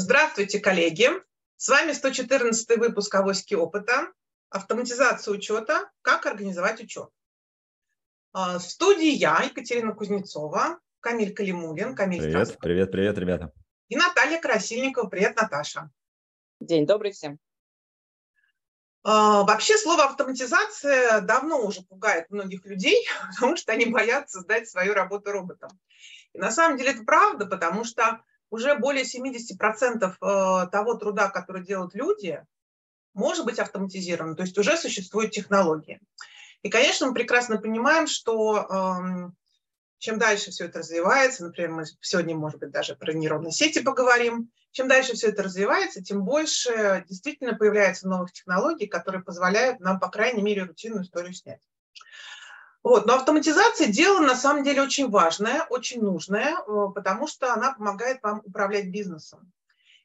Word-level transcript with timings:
Здравствуйте, 0.00 0.60
коллеги! 0.60 1.10
С 1.56 1.68
вами 1.68 1.90
114 1.90 2.78
выпуск 2.78 3.12
«Авоськи 3.16 3.54
опыта. 3.54 4.12
Автоматизация 4.48 5.34
учета. 5.34 5.90
Как 6.02 6.24
организовать 6.24 6.80
учет». 6.80 7.10
А, 8.32 8.60
в 8.60 8.62
студии 8.62 9.10
я, 9.10 9.42
Екатерина 9.42 9.92
Кузнецова, 9.92 10.78
Камиль 11.00 11.34
Калимулин. 11.34 11.96
Камиль, 11.96 12.22
привет, 12.22 12.58
привет, 12.60 12.92
привет, 12.92 13.18
ребята. 13.18 13.52
И 13.88 13.96
Наталья 13.96 14.40
Красильникова. 14.40 15.08
Привет, 15.08 15.34
Наташа. 15.34 15.90
День 16.60 16.86
добрый 16.86 17.10
всем. 17.10 17.40
А, 19.02 19.42
вообще 19.42 19.76
слово 19.76 20.04
автоматизация 20.04 21.22
давно 21.22 21.66
уже 21.66 21.82
пугает 21.82 22.30
многих 22.30 22.64
людей, 22.66 23.04
потому 23.34 23.56
что 23.56 23.72
они 23.72 23.86
боятся 23.86 24.42
сдать 24.42 24.68
свою 24.68 24.94
работу 24.94 25.32
роботам. 25.32 25.70
И 26.34 26.38
на 26.38 26.52
самом 26.52 26.78
деле 26.78 26.92
это 26.92 27.02
правда, 27.02 27.46
потому 27.46 27.82
что 27.82 28.22
уже 28.50 28.76
более 28.76 29.04
70% 29.04 30.02
э, 30.02 30.66
того 30.70 30.94
труда, 30.94 31.28
который 31.28 31.64
делают 31.64 31.94
люди, 31.94 32.44
может 33.14 33.44
быть 33.44 33.58
автоматизирован, 33.58 34.36
то 34.36 34.42
есть 34.42 34.56
уже 34.58 34.76
существуют 34.76 35.32
технологии. 35.32 36.00
И, 36.62 36.70
конечно, 36.70 37.08
мы 37.08 37.14
прекрасно 37.14 37.58
понимаем, 37.58 38.06
что 38.06 38.66
эм, 38.68 39.36
чем 39.98 40.18
дальше 40.18 40.50
все 40.50 40.66
это 40.66 40.80
развивается, 40.80 41.44
например, 41.44 41.70
мы 41.70 41.84
сегодня, 42.00 42.36
может 42.36 42.60
быть, 42.60 42.70
даже 42.70 42.96
про 42.96 43.12
нейронные 43.12 43.52
сети 43.52 43.80
поговорим, 43.80 44.50
чем 44.70 44.88
дальше 44.88 45.14
все 45.14 45.28
это 45.28 45.42
развивается, 45.42 46.02
тем 46.02 46.24
больше 46.24 47.04
действительно 47.08 47.54
появляется 47.54 48.08
новых 48.08 48.32
технологий, 48.32 48.86
которые 48.86 49.22
позволяют 49.22 49.80
нам, 49.80 49.98
по 49.98 50.08
крайней 50.08 50.42
мере, 50.42 50.62
рутинную 50.64 51.04
историю 51.04 51.32
снять. 51.32 51.60
Вот. 52.82 53.06
Но 53.06 53.14
автоматизация– 53.14 53.86
дело 53.88 54.20
на 54.20 54.36
самом 54.36 54.64
деле 54.64 54.82
очень 54.82 55.10
важное, 55.10 55.64
очень 55.64 56.00
нужное, 56.00 56.56
э, 56.56 56.86
потому 56.94 57.26
что 57.26 57.52
она 57.52 57.72
помогает 57.72 58.22
вам 58.22 58.40
управлять 58.44 58.90
бизнесом. 58.90 59.52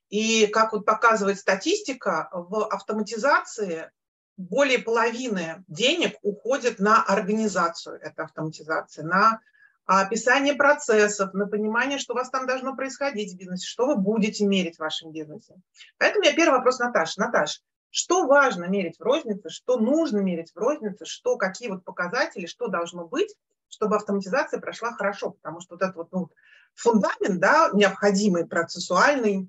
И 0.09 0.47
как 0.47 0.73
вот 0.73 0.85
показывает 0.85 1.39
статистика, 1.39 2.29
в 2.31 2.67
автоматизации 2.67 3.91
более 4.37 4.79
половины 4.79 5.63
денег 5.67 6.17
уходит 6.21 6.79
на 6.79 7.03
организацию 7.03 7.99
этой 8.01 8.25
автоматизации, 8.25 9.01
на 9.01 9.39
описание 9.85 10.55
процессов, 10.55 11.33
на 11.33 11.47
понимание, 11.47 11.99
что 11.99 12.13
у 12.13 12.15
вас 12.15 12.29
там 12.29 12.47
должно 12.47 12.75
происходить 12.75 13.33
в 13.33 13.37
бизнесе, 13.37 13.67
что 13.67 13.85
вы 13.85 13.95
будете 13.95 14.45
мерить 14.45 14.77
в 14.77 14.79
вашем 14.79 15.11
бизнесе. 15.11 15.55
Поэтому 15.97 16.25
я 16.25 16.33
первый 16.33 16.57
вопрос 16.57 16.79
Наташе. 16.79 17.19
Наташ, 17.19 17.61
что 17.93 18.25
важно 18.25 18.65
мерить 18.65 18.97
в 18.97 19.03
рознице, 19.03 19.49
что 19.49 19.77
нужно 19.77 20.17
мерить 20.17 20.51
в 20.51 20.57
рознице, 20.57 21.05
что, 21.05 21.37
какие 21.37 21.69
вот 21.69 21.85
показатели, 21.85 22.47
что 22.47 22.67
должно 22.67 23.07
быть, 23.07 23.35
чтобы 23.67 23.97
автоматизация 23.97 24.59
прошла 24.59 24.93
хорошо, 24.93 25.29
потому 25.29 25.61
что 25.61 25.75
вот 25.75 25.83
этот 25.83 25.95
вот 25.95 26.11
ну, 26.11 26.29
фундамент, 26.73 27.39
да, 27.39 27.69
необходимый, 27.71 28.47
процессуальный, 28.47 29.47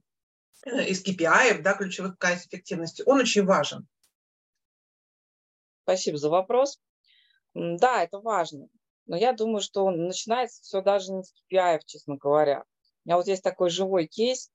э, 0.66 0.84
из 0.84 1.02
KPI, 1.02 1.62
да, 1.62 1.72
ключевых 1.72 2.18
качеств 2.18 2.48
эффективности, 2.48 3.02
он 3.06 3.20
очень 3.20 3.46
важен. 3.46 3.88
Спасибо 5.84 6.18
за 6.18 6.28
вопрос. 6.28 6.78
Да, 7.54 8.02
это 8.02 8.18
важно. 8.18 8.68
Но 9.06 9.16
я 9.16 9.32
думаю, 9.32 9.62
что 9.62 9.90
начинается 9.90 10.60
все 10.62 10.82
даже 10.82 11.12
не 11.12 11.22
с 11.22 11.32
KPI, 11.50 11.80
честно 11.86 12.16
говоря. 12.16 12.64
У 13.04 13.08
меня 13.08 13.16
вот 13.16 13.26
есть 13.26 13.42
такой 13.42 13.70
живой 13.70 14.06
кейс. 14.06 14.50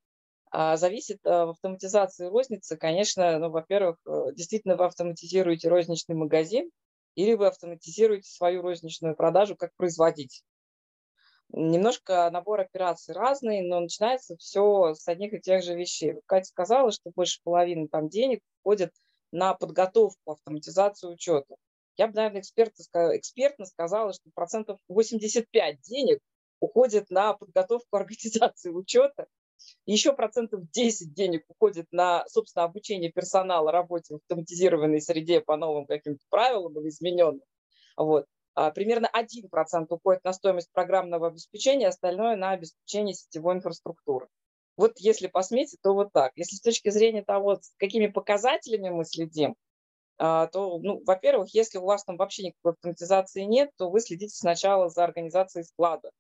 А, 0.51 0.77
зависит 0.77 1.19
э, 1.25 1.29
в 1.29 1.49
автоматизации 1.49 2.25
розницы, 2.25 2.75
конечно, 2.75 3.37
ну, 3.37 3.49
во-первых, 3.49 3.97
э, 4.07 4.33
действительно 4.33 4.75
вы 4.75 4.85
автоматизируете 4.85 5.69
розничный 5.69 6.15
магазин 6.15 6.71
или 7.15 7.33
вы 7.33 7.47
автоматизируете 7.47 8.31
свою 8.31 8.61
розничную 8.63 9.15
продажу 9.15 9.55
как 9.55 9.75
производитель. 9.75 10.41
Немножко 11.51 12.29
набор 12.31 12.61
операций 12.61 13.13
разный, 13.13 13.61
но 13.61 13.79
начинается 13.79 14.37
все 14.37 14.93
с 14.95 15.07
одних 15.07 15.33
и 15.33 15.41
тех 15.41 15.63
же 15.63 15.75
вещей. 15.75 16.15
Катя 16.25 16.45
сказала, 16.45 16.91
что 16.91 17.11
больше 17.15 17.39
половины 17.43 17.87
там 17.87 18.07
денег 18.09 18.41
уходит 18.63 18.91
на 19.31 19.53
подготовку, 19.53 20.31
автоматизацию 20.31 21.13
учета. 21.13 21.55
Я 21.97 22.07
бы, 22.07 22.13
наверное, 22.13 22.41
экспертно, 22.41 23.17
экспертно 23.17 23.65
сказала, 23.65 24.13
что 24.13 24.29
процентов 24.33 24.79
85 24.87 25.81
денег 25.81 26.19
уходит 26.59 27.09
на 27.09 27.33
подготовку 27.33 27.97
организации 27.97 28.69
учета, 28.69 29.27
еще 29.85 30.13
процентов 30.13 30.69
10 30.71 31.13
денег 31.13 31.43
уходит 31.47 31.87
на, 31.91 32.25
собственно, 32.27 32.65
обучение 32.65 33.11
персонала 33.11 33.71
работе 33.71 34.13
в 34.13 34.17
автоматизированной 34.17 35.01
среде 35.01 35.41
по 35.41 35.57
новым 35.57 35.85
каким-то 35.85 36.23
правилам 36.29 36.79
или 36.79 36.89
измененным. 36.89 37.43
Вот. 37.97 38.25
А 38.55 38.71
примерно 38.71 39.09
1% 39.13 39.85
уходит 39.89 40.23
на 40.23 40.33
стоимость 40.33 40.71
программного 40.71 41.27
обеспечения, 41.27 41.87
остальное 41.87 42.35
на 42.35 42.51
обеспечение 42.51 43.13
сетевой 43.13 43.55
инфраструктуры. 43.55 44.27
Вот 44.75 44.93
если 44.97 45.27
посметить, 45.27 45.79
то 45.81 45.93
вот 45.93 46.11
так. 46.13 46.31
Если 46.35 46.55
с 46.55 46.61
точки 46.61 46.89
зрения 46.89 47.23
того, 47.23 47.55
с 47.55 47.73
какими 47.77 48.07
показателями 48.07 48.89
мы 48.89 49.05
следим, 49.05 49.55
а, 50.17 50.47
то, 50.47 50.79
ну, 50.79 51.01
во-первых, 51.05 51.53
если 51.53 51.77
у 51.77 51.85
вас 51.85 52.03
там 52.03 52.17
вообще 52.17 52.43
никакой 52.47 52.73
автоматизации 52.73 53.43
нет, 53.43 53.71
то 53.77 53.89
вы 53.89 54.01
следите 54.01 54.35
сначала 54.35 54.89
за 54.89 55.03
организацией 55.03 55.63
склада 55.63 56.11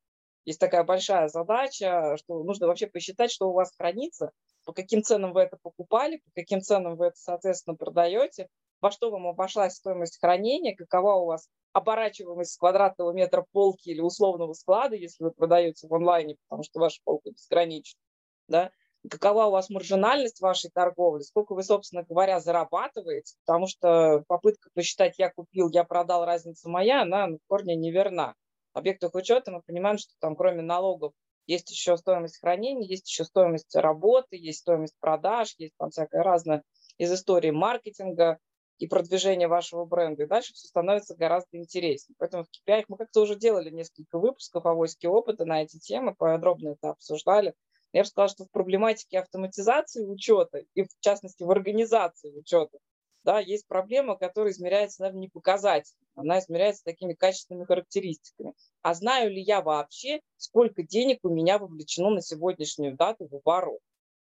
есть 0.45 0.59
такая 0.59 0.83
большая 0.83 1.27
задача, 1.27 2.17
что 2.17 2.43
нужно 2.43 2.67
вообще 2.67 2.87
посчитать, 2.87 3.31
что 3.31 3.49
у 3.49 3.53
вас 3.53 3.73
хранится, 3.77 4.31
по 4.65 4.73
каким 4.73 5.03
ценам 5.03 5.33
вы 5.33 5.41
это 5.41 5.57
покупали, 5.61 6.17
по 6.17 6.31
каким 6.35 6.61
ценам 6.61 6.95
вы 6.95 7.07
это, 7.07 7.17
соответственно, 7.17 7.75
продаете, 7.75 8.47
во 8.81 8.91
что 8.91 9.11
вам 9.11 9.27
обошлась 9.27 9.75
стоимость 9.75 10.19
хранения, 10.19 10.75
какова 10.75 11.15
у 11.15 11.25
вас 11.25 11.49
оборачиваемость 11.73 12.57
квадратного 12.57 13.11
метра 13.11 13.45
полки 13.51 13.89
или 13.89 14.01
условного 14.01 14.53
склада, 14.53 14.95
если 14.95 15.23
вы 15.23 15.31
продаете 15.31 15.87
в 15.87 15.93
онлайне, 15.93 16.37
потому 16.47 16.63
что 16.63 16.79
ваша 16.79 16.99
полка 17.03 17.31
безгранична, 17.31 17.99
да, 18.47 18.71
какова 19.09 19.45
у 19.45 19.51
вас 19.51 19.69
маржинальность 19.69 20.41
вашей 20.41 20.71
торговли, 20.71 21.21
сколько 21.21 21.53
вы, 21.53 21.63
собственно 21.63 22.03
говоря, 22.03 22.39
зарабатываете, 22.39 23.35
потому 23.45 23.67
что 23.67 24.23
попытка 24.27 24.69
посчитать 24.73 25.19
«я 25.19 25.29
купил, 25.29 25.69
я 25.69 25.83
продал, 25.83 26.25
разница 26.25 26.69
моя», 26.69 27.03
она 27.03 27.27
в 27.27 27.37
корне 27.47 27.75
неверна 27.75 28.35
объектах 28.73 29.15
учета 29.15 29.51
мы 29.51 29.61
понимаем, 29.61 29.97
что 29.97 30.13
там 30.19 30.35
кроме 30.35 30.61
налогов 30.61 31.13
есть 31.47 31.71
еще 31.71 31.97
стоимость 31.97 32.39
хранения, 32.39 32.87
есть 32.87 33.09
еще 33.09 33.23
стоимость 33.23 33.75
работы, 33.75 34.37
есть 34.37 34.59
стоимость 34.59 34.95
продаж, 34.99 35.55
есть 35.57 35.73
там 35.77 35.89
всякое 35.89 36.21
разное 36.21 36.63
из 36.97 37.11
истории 37.11 37.49
маркетинга 37.49 38.37
и 38.77 38.87
продвижения 38.87 39.47
вашего 39.47 39.85
бренда. 39.85 40.23
И 40.23 40.27
дальше 40.27 40.53
все 40.53 40.67
становится 40.67 41.15
гораздо 41.15 41.57
интереснее. 41.57 42.15
Поэтому 42.19 42.45
в 42.45 42.47
KPI 42.47 42.85
мы 42.87 42.97
как-то 42.97 43.21
уже 43.21 43.35
делали 43.35 43.69
несколько 43.69 44.19
выпусков 44.19 44.65
авоськи 44.65 45.07
опыта 45.07 45.45
на 45.45 45.63
эти 45.63 45.79
темы, 45.79 46.15
подробно 46.15 46.69
это 46.69 46.91
обсуждали. 46.91 47.55
Я 47.91 48.03
бы 48.03 48.07
сказала, 48.07 48.29
что 48.29 48.45
в 48.45 48.51
проблематике 48.51 49.19
автоматизации 49.19 50.05
учета 50.05 50.59
и 50.75 50.83
в 50.83 50.89
частности 50.99 51.43
в 51.43 51.49
организации 51.49 52.31
учета 52.37 52.77
да, 53.23 53.39
есть 53.39 53.67
проблема, 53.67 54.15
которая 54.15 54.53
измеряется, 54.53 55.01
наверное, 55.01 55.21
не 55.21 55.29
показателями, 55.29 56.05
она 56.15 56.39
измеряется 56.39 56.83
такими 56.83 57.13
качественными 57.13 57.65
характеристиками. 57.65 58.53
А 58.81 58.93
знаю 58.93 59.31
ли 59.31 59.41
я 59.41 59.61
вообще, 59.61 60.21
сколько 60.37 60.83
денег 60.83 61.19
у 61.23 61.29
меня 61.29 61.57
вовлечено 61.59 62.09
на 62.09 62.21
сегодняшнюю 62.21 62.95
дату 62.95 63.27
в 63.27 63.35
оборот? 63.35 63.79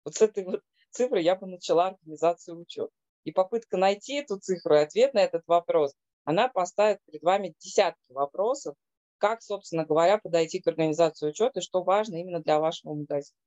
Вот 0.04 0.16
с 0.16 0.22
этой 0.22 0.46
вот 0.46 0.62
цифры 0.92 1.22
я 1.22 1.36
бы 1.36 1.48
начала 1.48 1.88
организацию 1.88 2.60
учета. 2.60 2.92
И 3.24 3.32
попытка 3.32 3.78
найти 3.78 4.16
эту 4.16 4.38
цифру 4.40 4.76
и 4.76 4.80
ответ 4.80 5.14
на 5.14 5.20
этот 5.20 5.44
вопрос, 5.48 5.96
она 6.26 6.48
поставит 6.48 7.00
перед 7.06 7.24
вами 7.24 7.56
десятки 7.60 8.12
вопросов, 8.12 8.76
как, 9.18 9.42
собственно 9.42 9.86
говоря, 9.86 10.20
подойти 10.20 10.62
к 10.62 10.68
организации 10.68 11.30
учета 11.30 11.60
и 11.60 11.64
что 11.64 11.84
важно 11.84 12.18
именно 12.18 12.42
для 12.42 12.60
вашего 12.60 12.94
магазина. 12.94 13.38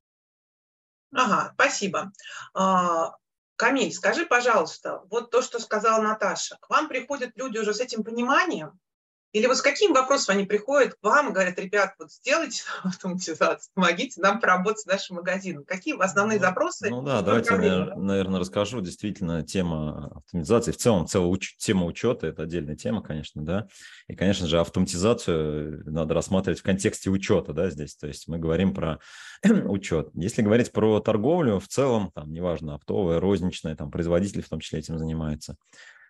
Ага, 1.12 1.53
спасибо. 1.55 2.12
Камиль, 3.58 3.92
скажи, 3.92 4.24
пожалуйста, 4.24 5.02
вот 5.10 5.32
то, 5.32 5.42
что 5.42 5.58
сказала 5.58 6.00
Наташа, 6.00 6.58
к 6.60 6.70
вам 6.70 6.86
приходят 6.86 7.32
люди 7.34 7.58
уже 7.58 7.74
с 7.74 7.80
этим 7.80 8.04
пониманием, 8.04 8.78
или 9.33 9.47
вот 9.47 9.59
с 9.59 9.62
каким 9.62 9.93
вопросом 9.93 10.37
они 10.37 10.47
приходят 10.47 10.94
к 10.94 11.03
вам 11.03 11.28
и 11.28 11.33
говорят, 11.33 11.59
ребят, 11.59 11.94
вот 11.99 12.11
сделайте 12.11 12.62
автоматизацию, 12.83 13.71
помогите 13.75 14.21
нам 14.21 14.41
поработать 14.41 14.81
с 14.81 14.87
нашим 14.87 15.17
магазином. 15.17 15.64
Какие 15.64 16.00
основные 16.02 16.38
ну, 16.38 16.44
запросы? 16.44 16.88
Ну 16.88 17.02
да, 17.02 17.20
давайте, 17.20 17.55
я, 17.55 17.94
наверное, 17.97 18.41
расскажу. 18.41 18.81
Действительно, 18.81 19.43
тема 19.43 20.12
автоматизации, 20.17 20.73
в 20.73 20.79
целом, 20.79 21.06
целая 21.06 21.31
уч- 21.31 21.56
тема 21.58 21.85
учета, 21.85 22.26
это 22.26 22.44
отдельная 22.44 22.76
тема, 22.76 23.02
конечно, 23.02 23.44
да. 23.44 23.69
И, 24.06 24.14
конечно 24.14 24.47
же, 24.47 24.61
автоматизацию 24.61 25.82
надо 25.91 26.14
рассматривать 26.14 26.61
в 26.61 26.62
контексте 26.62 27.11
учета, 27.11 27.52
да, 27.52 27.69
здесь. 27.70 27.97
То 27.97 28.06
есть 28.06 28.29
мы 28.29 28.38
говорим 28.38 28.73
про 28.73 28.99
учет. 29.44 30.08
Если 30.14 30.41
говорить 30.41 30.73
про 30.73 31.00
торговлю, 31.00 31.58
в 31.58 31.69
целом, 31.69 32.11
там, 32.14 32.32
неважно, 32.32 32.75
оптовая, 32.75 33.20
розничная, 33.20 33.76
там, 33.76 33.91
производитель 33.91 34.43
в 34.43 34.49
том 34.49 34.61
числе 34.61 34.79
этим 34.79 34.99
занимается– 34.99 35.56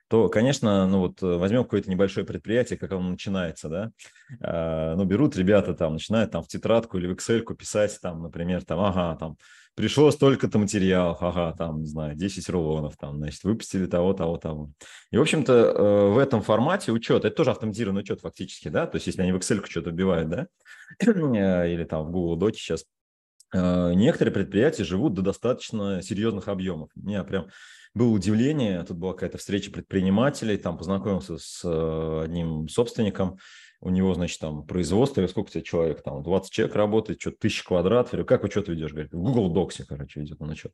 то, 0.08 0.28
конечно, 0.28 0.86
ну 0.86 1.00
вот 1.00 1.22
э, 1.22 1.26
возьмем 1.36 1.64
какое-то 1.64 1.90
небольшое 1.90 2.26
предприятие, 2.26 2.78
как 2.78 2.92
оно 2.92 3.10
начинается, 3.10 3.68
да, 3.68 3.90
а, 4.40 4.96
ну 4.96 5.04
берут 5.04 5.36
ребята 5.36 5.74
там, 5.74 5.94
начинают 5.94 6.30
там 6.30 6.42
в 6.42 6.48
тетрадку 6.48 6.98
или 6.98 7.06
в 7.06 7.12
Excel 7.12 7.42
писать 7.54 7.98
там, 8.00 8.22
например, 8.22 8.64
там, 8.64 8.80
ага, 8.80 9.16
там, 9.16 9.36
пришло 9.74 10.10
столько-то 10.10 10.58
материалов, 10.58 11.18
ага, 11.20 11.54
там, 11.56 11.80
не 11.80 11.86
знаю, 11.86 12.16
10 12.16 12.48
рулонов, 12.48 12.96
там, 12.96 13.18
значит, 13.18 13.44
выпустили 13.44 13.86
того, 13.86 14.14
того, 14.14 14.38
того. 14.38 14.70
И, 15.10 15.18
в 15.18 15.20
общем-то, 15.20 15.52
э, 15.52 16.08
в 16.08 16.18
этом 16.18 16.42
формате 16.42 16.90
учет, 16.90 17.24
это 17.24 17.36
тоже 17.36 17.50
автоматизированный 17.50 18.00
учет 18.00 18.20
фактически, 18.20 18.68
да, 18.68 18.86
то 18.86 18.96
есть 18.96 19.06
если 19.06 19.22
они 19.22 19.32
в 19.32 19.36
Excel 19.36 19.64
что-то 19.68 19.90
вбивают, 19.90 20.30
да, 20.30 20.46
или 21.00 21.84
там 21.84 22.06
в 22.06 22.10
Google 22.10 22.36
Доке 22.36 22.58
сейчас 22.58 22.82
э, 22.82 22.86
некоторые 23.52 24.32
предприятия 24.34 24.84
живут 24.84 25.14
до 25.14 25.22
достаточно 25.22 26.02
серьезных 26.02 26.48
объемов. 26.48 26.90
У 26.96 27.06
меня 27.06 27.24
прям 27.24 27.48
было 27.94 28.10
удивление, 28.10 28.82
тут 28.84 28.96
была 28.96 29.12
какая-то 29.12 29.38
встреча 29.38 29.70
предпринимателей, 29.70 30.56
там 30.56 30.78
познакомился 30.78 31.38
с 31.38 31.62
э, 31.64 32.22
одним 32.24 32.68
собственником, 32.68 33.38
у 33.80 33.90
него, 33.90 34.12
значит, 34.14 34.40
там 34.40 34.66
производство, 34.66 35.24
сколько 35.26 35.50
тебе 35.50 35.62
человек, 35.62 36.02
там 36.02 36.22
20 36.22 36.50
человек 36.50 36.74
работает, 36.74 37.20
что-то 37.20 37.38
тысяча 37.38 37.64
квадратов. 37.64 38.12
Говорю, 38.12 38.26
как 38.26 38.50
что-то 38.50 38.72
ведешь? 38.72 38.92
Говорит, 38.92 39.12
в 39.12 39.20
Google 39.20 39.54
Docs, 39.54 39.84
короче, 39.88 40.22
идет 40.22 40.40
он 40.40 40.50
учет. 40.50 40.72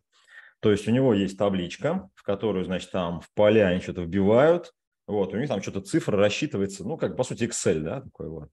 То 0.61 0.71
есть 0.71 0.89
у 0.89 0.91
него 0.91 1.13
есть 1.13 1.37
табличка, 1.37 2.09
в 2.15 2.23
которую, 2.23 2.65
значит, 2.65 2.91
там 2.91 3.21
в 3.21 3.31
поля 3.35 3.69
они 3.69 3.81
что-то 3.81 4.03
вбивают, 4.03 4.73
вот, 5.07 5.35
у 5.35 5.37
них 5.37 5.49
там 5.49 5.61
что-то 5.61 5.83
цифра 5.83 6.17
рассчитывается, 6.17 6.83
ну, 6.85 6.97
как, 6.97 7.17
по 7.17 7.25
сути, 7.25 7.45
Excel, 7.45 7.81
да, 7.81 8.01
такой 8.01 8.31
вот. 8.31 8.49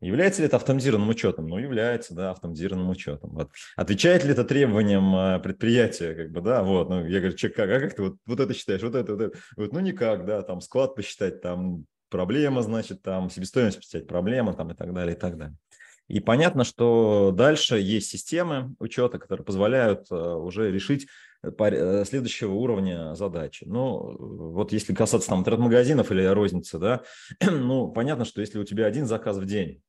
Является 0.00 0.42
ли 0.42 0.46
это 0.46 0.56
автоматизированным 0.56 1.08
учетом? 1.08 1.48
Ну, 1.48 1.58
является, 1.58 2.14
да, 2.14 2.30
автоматизированным 2.30 2.90
учетом. 2.90 3.30
Вот. 3.30 3.50
Отвечает 3.76 4.24
ли 4.24 4.30
это 4.30 4.44
требованиям 4.44 5.14
а, 5.14 5.38
предприятия, 5.40 6.14
как 6.14 6.30
бы, 6.30 6.40
да, 6.40 6.62
вот. 6.62 6.88
Ну, 6.88 7.06
я 7.06 7.18
говорю, 7.18 7.36
че, 7.36 7.48
как, 7.48 7.68
а 7.70 7.80
как 7.80 7.94
ты 7.94 8.02
вот, 8.02 8.16
вот 8.26 8.40
это 8.40 8.54
считаешь, 8.54 8.82
вот 8.82 8.94
это, 8.94 9.12
вот 9.12 9.20
это? 9.20 9.38
Вот, 9.56 9.72
ну, 9.72 9.80
никак, 9.80 10.24
да, 10.24 10.42
там 10.42 10.60
склад 10.60 10.94
посчитать, 10.94 11.40
там 11.40 11.84
проблема, 12.10 12.62
значит, 12.62 13.02
там 13.02 13.28
себестоимость 13.28 13.78
посчитать, 13.78 14.06
проблема, 14.06 14.54
там 14.54 14.70
и 14.70 14.74
так 14.74 14.94
далее, 14.94 15.16
и 15.16 15.18
так 15.18 15.36
далее. 15.36 15.56
И 16.06 16.20
понятно, 16.20 16.64
что 16.64 17.32
дальше 17.36 17.78
есть 17.78 18.08
системы 18.08 18.74
учета, 18.78 19.18
которые 19.18 19.44
позволяют 19.44 20.06
а, 20.10 20.36
уже 20.36 20.70
решить 20.70 21.08
Э, 21.42 22.04
следующего 22.04 22.52
уровня 22.52 23.14
задачи. 23.14 23.64
Ну, 23.64 24.16
вот 24.52 24.72
если 24.72 24.92
касаться 24.92 25.28
там 25.28 25.40
интернет-магазинов 25.40 26.10
или 26.10 26.24
розницы, 26.24 26.78
да, 26.78 27.02
ну, 27.40 27.88
понятно, 27.92 28.24
что 28.24 28.40
если 28.40 28.58
у 28.58 28.64
тебя 28.64 28.86
один 28.86 29.06
заказ 29.06 29.36
в 29.36 29.44
день 29.44 29.80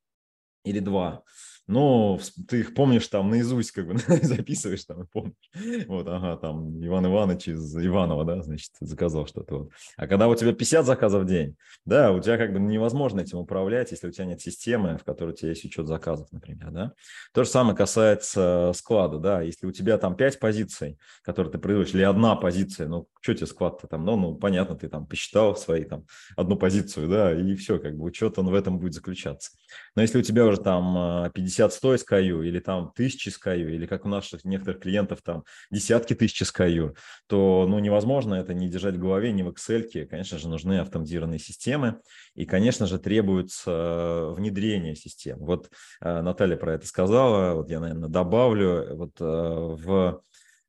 или 0.63 0.79
два, 0.79 1.23
но 1.69 2.19
ты 2.47 2.61
их 2.61 2.73
помнишь 2.73 3.07
там 3.07 3.29
наизусть, 3.29 3.71
как 3.71 3.85
бы 3.85 3.95
записываешь 4.23 4.85
там 4.85 5.03
и 5.03 5.05
помнишь. 5.05 5.85
Вот, 5.87 6.07
ага, 6.07 6.35
там 6.37 6.83
Иван 6.83 7.05
Иванович 7.05 7.49
из 7.49 7.77
Иванова, 7.77 8.25
да, 8.25 8.41
значит, 8.41 8.71
заказал 8.79 9.27
что-то. 9.27 9.55
Вот. 9.55 9.69
А 9.95 10.07
когда 10.07 10.27
у 10.27 10.33
тебя 10.33 10.51
50 10.51 10.83
заказов 10.83 11.23
в 11.23 11.27
день, 11.27 11.55
да, 11.85 12.11
у 12.11 12.19
тебя 12.21 12.37
как 12.37 12.53
бы 12.53 12.59
невозможно 12.59 13.21
этим 13.21 13.37
управлять, 13.37 13.91
если 13.91 14.07
у 14.07 14.11
тебя 14.11 14.25
нет 14.25 14.41
системы, 14.41 14.97
в 14.97 15.03
которой 15.03 15.29
у 15.29 15.35
тебя 15.35 15.49
есть 15.49 15.63
учет 15.63 15.85
заказов, 15.85 16.27
например, 16.31 16.71
да. 16.71 16.93
То 17.35 17.43
же 17.43 17.49
самое 17.51 17.77
касается 17.77 18.71
склада, 18.73 19.19
да, 19.19 19.41
если 19.43 19.67
у 19.67 19.71
тебя 19.71 19.99
там 19.99 20.15
5 20.15 20.39
позиций, 20.39 20.97
которые 21.21 21.51
ты 21.51 21.59
производишь, 21.59 21.93
или 21.93 22.01
одна 22.01 22.35
позиция, 22.35 22.87
ну, 22.87 23.07
что 23.21 23.35
тебе 23.35 23.45
склад-то 23.45 23.85
там, 23.85 24.05
ну, 24.05 24.15
ну, 24.15 24.33
понятно, 24.33 24.75
ты 24.75 24.89
там 24.89 25.05
посчитал 25.05 25.55
свои 25.55 25.83
там 25.83 26.05
одну 26.35 26.55
позицию, 26.55 27.07
да, 27.09 27.31
и 27.31 27.53
все, 27.53 27.77
как 27.77 27.95
бы 27.95 28.05
учет, 28.05 28.39
он 28.39 28.47
в 28.47 28.55
этом 28.55 28.79
будет 28.79 28.95
заключаться. 28.95 29.51
Но 29.95 30.01
если 30.01 30.17
у 30.17 30.23
тебя 30.23 30.47
уже 30.47 30.59
там 30.59 31.31
50 31.31 31.58
50-100 31.59 31.97
SKU 32.07 32.45
или 32.45 32.59
там 32.59 32.91
тысячи 32.95 33.29
SKU, 33.29 33.71
или 33.71 33.85
как 33.85 34.05
у 34.05 34.09
наших 34.09 34.45
некоторых 34.45 34.81
клиентов 34.81 35.21
там 35.21 35.43
десятки 35.71 36.13
тысяч 36.13 36.41
SKU, 36.41 36.95
то 37.27 37.65
ну, 37.67 37.79
невозможно 37.79 38.35
это 38.35 38.53
не 38.53 38.69
держать 38.69 38.95
в 38.95 38.99
голове, 38.99 39.31
не 39.31 39.43
в 39.43 39.49
Excel. 39.49 40.05
Конечно 40.05 40.37
же, 40.37 40.49
нужны 40.49 40.79
автоматизированные 40.79 41.39
системы, 41.39 41.99
и, 42.35 42.45
конечно 42.45 42.85
же, 42.85 42.99
требуется 42.99 43.71
э, 43.71 44.33
внедрение 44.35 44.95
систем. 44.95 45.39
Вот 45.39 45.69
э, 46.01 46.21
Наталья 46.21 46.57
про 46.57 46.73
это 46.73 46.87
сказала, 46.87 47.55
вот 47.55 47.69
я, 47.69 47.79
наверное, 47.79 48.09
добавлю, 48.09 48.95
вот 48.95 49.19
э, 49.19 49.23
в 49.23 50.21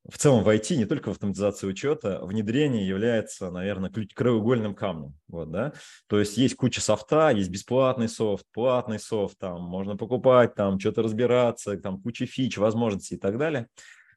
в 0.09 0.17
целом 0.17 0.43
в 0.43 0.49
IT, 0.49 0.75
не 0.75 0.85
только 0.85 1.09
в 1.09 1.11
автоматизации 1.11 1.67
учета, 1.67 2.19
внедрение 2.23 2.87
является, 2.87 3.51
наверное, 3.51 3.91
краеугольным 3.91 4.73
камнем. 4.73 5.13
Вот, 5.27 5.51
да? 5.51 5.73
То 6.07 6.19
есть 6.19 6.37
есть 6.37 6.55
куча 6.55 6.81
софта, 6.81 7.29
есть 7.29 7.49
бесплатный 7.49 8.09
софт, 8.09 8.45
платный 8.51 8.99
софт, 8.99 9.37
там 9.37 9.61
можно 9.61 9.97
покупать, 9.97 10.55
там 10.55 10.79
что-то 10.79 11.03
разбираться, 11.03 11.77
там 11.77 12.01
куча 12.01 12.25
фич, 12.25 12.57
возможностей 12.57 13.15
и 13.15 13.19
так 13.19 13.37
далее. 13.37 13.67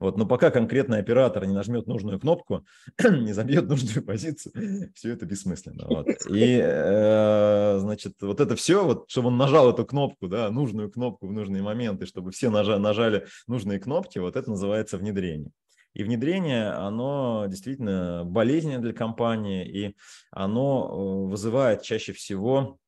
Вот, 0.01 0.19
но 0.19 0.27
пока 0.27 0.51
конкретный 0.51 0.99
оператор 0.99 1.47
не 1.47 1.55
нажмет 1.55 1.87
нужную 1.87 2.19
кнопку, 2.19 2.65
не 3.05 3.33
забьет 3.33 3.69
нужную 3.69 4.05
позицию, 4.05 4.91
все 4.95 5.13
это 5.13 5.25
бессмысленно. 5.27 5.87
Вот. 5.87 6.09
И, 6.29 6.61
э, 6.63 7.79
значит, 7.79 8.15
вот 8.21 8.41
это 8.41 8.57
все, 8.57 8.85
вот, 8.85 9.05
чтобы 9.09 9.29
он 9.29 9.37
нажал 9.37 9.71
эту 9.71 9.85
кнопку, 9.85 10.29
да, 10.29 10.51
нужную 10.51 10.91
кнопку 10.91 11.27
в 11.27 11.33
нужные 11.33 11.63
моменты, 11.63 12.07
чтобы 12.07 12.33
все 12.33 12.51
нажали, 12.51 12.81
нажали 12.81 13.27
нужные 13.47 13.79
кнопки, 13.79 14.19
вот 14.19 14.37
это 14.37 14.51
называется 14.51 14.99
внедрение. 14.99 15.53
И 15.95 16.03
внедрение, 16.03 16.71
оно 16.71 17.47
действительно 17.49 18.25
болезненно 18.25 18.83
для 18.83 18.93
компании, 18.93 19.67
и 19.67 19.97
оно 20.31 20.89
э, 20.89 21.31
вызывает 21.31 21.83
чаще 21.83 22.13
всего 22.13 22.79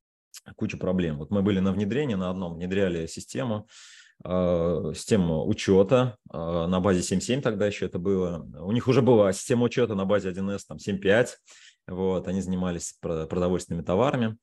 кучу 0.57 0.79
проблем. 0.79 1.19
Вот 1.19 1.31
мы 1.31 1.43
были 1.43 1.61
на 1.61 1.73
внедрении, 1.73 2.15
на 2.15 2.31
одном 2.31 2.57
внедряли 2.57 3.07
систему, 3.07 3.69
э, 4.25 4.93
систему 4.95 5.47
учета 5.47 6.17
э, 6.33 6.37
на 6.37 6.81
базе 6.81 7.17
7.7 7.17 7.41
тогда 7.41 7.67
еще 7.67 7.87
это 7.87 7.99
было. 7.99 8.45
У 8.61 8.73
них 8.73 8.89
уже 8.89 9.03
была 9.03 9.33
система 9.33 9.65
учета 9.65 9.95
на 9.95 10.05
базе 10.05 10.31
1С, 10.31 10.61
там 10.69 10.79
7.5, 10.79 11.29
вот, 11.89 12.27
они 12.27 12.41
занимались 12.41 12.99
продовольственными 13.01 13.85
товарами. 13.85 14.37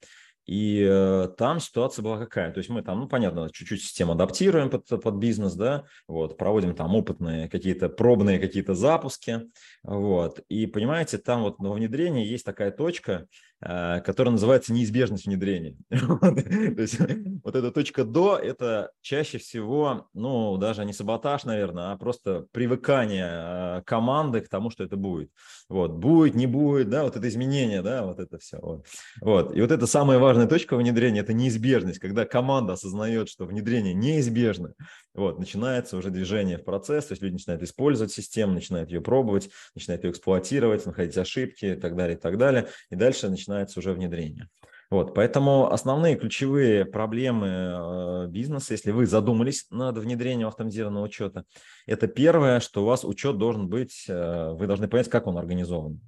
И 0.46 0.86
э, 0.86 1.30
там 1.38 1.60
ситуация 1.60 2.04
была 2.04 2.18
какая? 2.18 2.52
То 2.52 2.58
есть 2.58 2.70
мы 2.70 2.82
там, 2.82 3.00
ну, 3.00 3.08
понятно, 3.08 3.50
чуть-чуть 3.52 3.82
систему 3.82 4.12
адаптируем 4.12 4.70
под, 4.70 4.88
под 4.88 5.16
бизнес, 5.16 5.54
да, 5.54 5.86
вот, 6.08 6.38
проводим 6.38 6.76
там 6.76 6.96
опытные 6.96 7.48
какие-то 7.48 7.88
пробные 7.88 8.40
какие-то 8.40 8.74
запуски, 8.74 9.44
вот. 9.84 10.40
И 10.50 10.68
понимаете, 10.68 11.18
там 11.18 11.44
вот 11.44 11.60
на 11.60 11.72
внедрении 11.72 12.26
есть 12.26 12.46
такая 12.46 12.72
точка, 12.72 13.28
которая 13.64 14.32
называется 14.32 14.74
неизбежность 14.74 15.26
внедрения. 15.26 15.76
То 15.90 16.82
есть 16.82 17.00
вот 17.44 17.56
эта 17.56 17.72
точка 17.72 18.04
до– 18.04 18.38
это 18.44 18.92
чаще 19.02 19.38
всего, 19.38 20.08
ну, 20.14 20.58
даже 20.58 20.86
не 20.86 20.94
саботаж, 20.94 21.44
наверное, 21.44 21.92
а 21.92 21.98
просто 21.98 22.46
привыкание 22.52 23.28
э, 23.30 23.82
команды 23.86 24.42
к 24.42 24.50
тому, 24.50 24.70
что 24.70 24.84
это 24.84 24.98
будет. 24.98 25.30
Вот, 25.70 25.92
будет, 25.92 26.36
не 26.36 26.48
будет, 26.48 26.90
да, 26.90 27.04
вот 27.04 27.16
это 27.16 27.28
изменение, 27.28 27.82
да, 27.82 28.06
вот 28.06 28.20
это 28.20 28.38
все. 28.38 28.60
Вот. 28.62 28.86
вот. 29.22 29.56
И 29.56 29.62
вот 29.62 29.72
это 29.72 29.88
самая 29.88 30.20
важная 30.20 30.48
точка 30.48 30.76
внедрения– 30.76 31.20
это 31.22 31.34
неизбежность, 31.34 32.00
когда 32.00 32.26
команда 32.26 32.74
осознает, 32.74 33.30
что 33.30 33.46
внедрение 33.46 33.94
неизбежно, 33.94 34.74
вот, 35.14 35.40
начинается 35.40 35.98
уже 35.98 36.10
движение 36.10 36.58
в 36.58 36.64
процесс, 36.64 37.06
то 37.06 37.12
есть 37.14 37.22
люди 37.22 37.34
начинают 37.34 37.62
использовать 37.64 38.12
систему, 38.12 38.54
начинают 38.54 38.90
ее 38.90 39.02
пробовать, 39.02 39.50
начинают 39.76 40.04
ее 40.04 40.12
эксплуатировать, 40.12 40.86
находить 40.86 41.18
ошибки 41.18 41.66
и 41.66 41.76
так 41.76 41.96
далее, 41.96 42.18
и 42.18 42.20
так 42.20 42.38
далее, 42.38 42.68
и 42.90 42.96
дальше 42.96 43.30
начинается 43.30 43.80
уже 43.80 43.94
внедрение. 43.94 44.50
Вот, 44.94 45.16
поэтому 45.16 45.72
основные 45.72 46.16
ключевые 46.16 46.86
проблемы 46.86 47.48
э, 47.48 48.28
бизнеса, 48.28 48.74
если 48.74 48.92
вы 48.92 49.08
задумались 49.08 49.66
над 49.72 49.98
внедрением 49.98 50.48
автоматизированного 50.50 51.06
учета, 51.06 51.46
это 51.88 52.08
первое, 52.08 52.60
что 52.60 52.84
у 52.84 52.86
вас 52.86 53.04
учет 53.04 53.40
должен 53.40 53.70
быть, 53.70 54.06
э, 54.08 54.52
вы 54.52 54.68
должны 54.68 54.88
понять, 54.88 55.10
как 55.10 55.26
он 55.26 55.40
организован. 55.40 56.00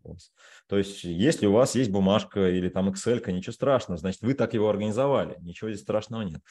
То 0.68 0.78
есть, 0.78 1.04
если 1.04 1.48
у 1.48 1.54
вас 1.54 1.74
есть 1.74 1.90
бумажка 1.90 2.48
или 2.48 2.70
там 2.70 2.90
Excel, 2.90 3.24
ничего 3.32 3.54
страшного, 3.54 3.98
значит, 3.98 4.22
вы 4.22 4.36
так 4.36 4.54
его 4.54 4.70
организовали, 4.70 5.38
ничего 5.42 5.72
здесь 5.72 5.82
страшного 5.82 6.22
нет. 6.22 6.42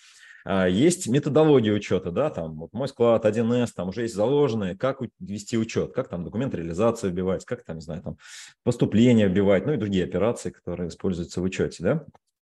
А, 0.44 0.68
есть 0.68 1.08
методология 1.08 1.72
учета, 1.72 2.10
да, 2.10 2.30
там 2.30 2.56
вот 2.56 2.72
мой 2.72 2.88
склад 2.88 3.24
1С, 3.24 3.70
там 3.74 3.88
уже 3.88 4.02
есть 4.02 4.14
заложенные, 4.14 4.76
как 4.76 5.00
вести 5.18 5.56
учет, 5.56 5.92
как 5.94 6.08
там 6.08 6.24
документ 6.24 6.54
реализации 6.54 7.08
вбивать, 7.08 7.44
как 7.44 7.64
там, 7.64 7.76
не 7.76 7.82
знаю, 7.82 8.02
там 8.02 8.18
поступления 8.62 9.26
вбивать, 9.26 9.66
ну 9.66 9.72
и 9.72 9.78
другие 9.78 10.04
операции, 10.04 10.50
которые 10.50 10.88
используются 10.88 11.40
в 11.40 11.44
учете, 11.44 11.82
да. 11.82 12.06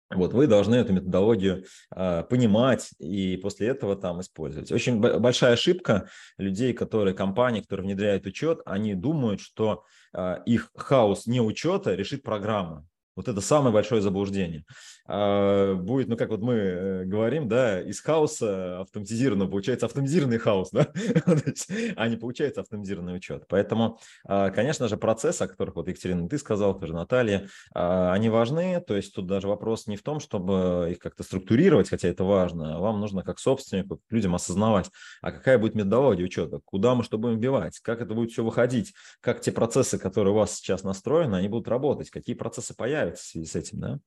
Вот 0.09 0.33
вы 0.33 0.47
должны 0.47 0.75
эту 0.75 0.93
методологию 0.93 1.65
э, 1.93 2.23
понимать 2.29 2.91
и 2.97 3.35
после 3.37 3.67
этого 3.67 3.97
там 3.97 4.21
использовать. 4.21 4.71
Очень 4.71 5.01
большая 5.01 5.53
ошибка 5.53 6.09
людей, 6.37 6.71
которые 6.71 7.13
компании, 7.13 7.59
которые 7.59 7.87
внедряют 7.87 8.25
учет, 8.25 8.61
они 8.65 8.95
думают, 8.95 9.41
что 9.41 9.83
э, 10.13 10.37
их 10.45 10.71
хаос 10.75 11.27
не 11.27 11.41
учета 11.41 11.93
решит 11.93 12.23
программа. 12.23 12.87
Вот 13.17 13.27
это 13.27 13.41
самое 13.41 13.73
большое 13.73 13.99
заблуждение. 13.99 14.63
А, 15.07 15.73
будет, 15.73 16.07
ну, 16.07 16.15
как 16.15 16.29
вот 16.29 16.41
мы 16.41 16.53
э, 16.53 17.03
говорим, 17.05 17.47
да, 17.47 17.81
из 17.81 17.99
хаоса 17.99 18.81
автоматизированного 18.81 19.49
получается 19.49 19.87
автоматизированный 19.87 20.37
хаос, 20.37 20.69
да, 20.71 20.87
а 21.95 22.07
не 22.07 22.15
получается 22.15 22.61
автоматизированный 22.61 23.15
учет. 23.15 23.45
Поэтому, 23.47 23.99
а, 24.23 24.51
конечно 24.51 24.87
же, 24.87 24.97
процессы, 24.97 25.41
о 25.41 25.47
которых 25.47 25.77
вот 25.77 25.87
Екатерина, 25.87 26.29
ты 26.29 26.37
сказал, 26.37 26.77
тоже 26.77 26.93
Наталья, 26.93 27.49
а, 27.73 28.13
они 28.13 28.29
важны, 28.29 28.79
то 28.85 28.95
есть 28.95 29.15
тут 29.15 29.25
даже 29.25 29.47
вопрос 29.47 29.87
не 29.87 29.97
в 29.97 30.03
том, 30.03 30.19
чтобы 30.19 30.89
их 30.91 30.99
как-то 30.99 31.23
структурировать, 31.23 31.89
хотя 31.89 32.09
это 32.09 32.23
важно, 32.23 32.79
вам 32.79 32.99
нужно 32.99 33.23
как 33.23 33.39
собственнику, 33.39 33.99
людям 34.11 34.35
осознавать, 34.35 34.91
а 35.23 35.31
какая 35.31 35.57
будет 35.57 35.73
методология 35.73 36.25
учета, 36.25 36.59
куда 36.65 36.93
мы 36.93 37.03
что 37.03 37.17
будем 37.17 37.37
вбивать, 37.37 37.79
как 37.79 37.99
это 37.99 38.13
будет 38.13 38.29
все 38.29 38.43
выходить, 38.43 38.93
как 39.21 39.41
те 39.41 39.51
процессы, 39.51 39.97
которые 39.97 40.33
у 40.33 40.37
вас 40.37 40.53
сейчас 40.53 40.83
настроены, 40.83 41.37
они 41.37 41.47
будут 41.47 41.67
работать, 41.67 42.11
какие 42.11 42.35
процессы 42.35 42.75
появятся 42.75 43.06
в 43.15 43.19
связи 43.19 43.45
с 43.45 43.55
этим, 43.55 43.79
да, 43.79 43.99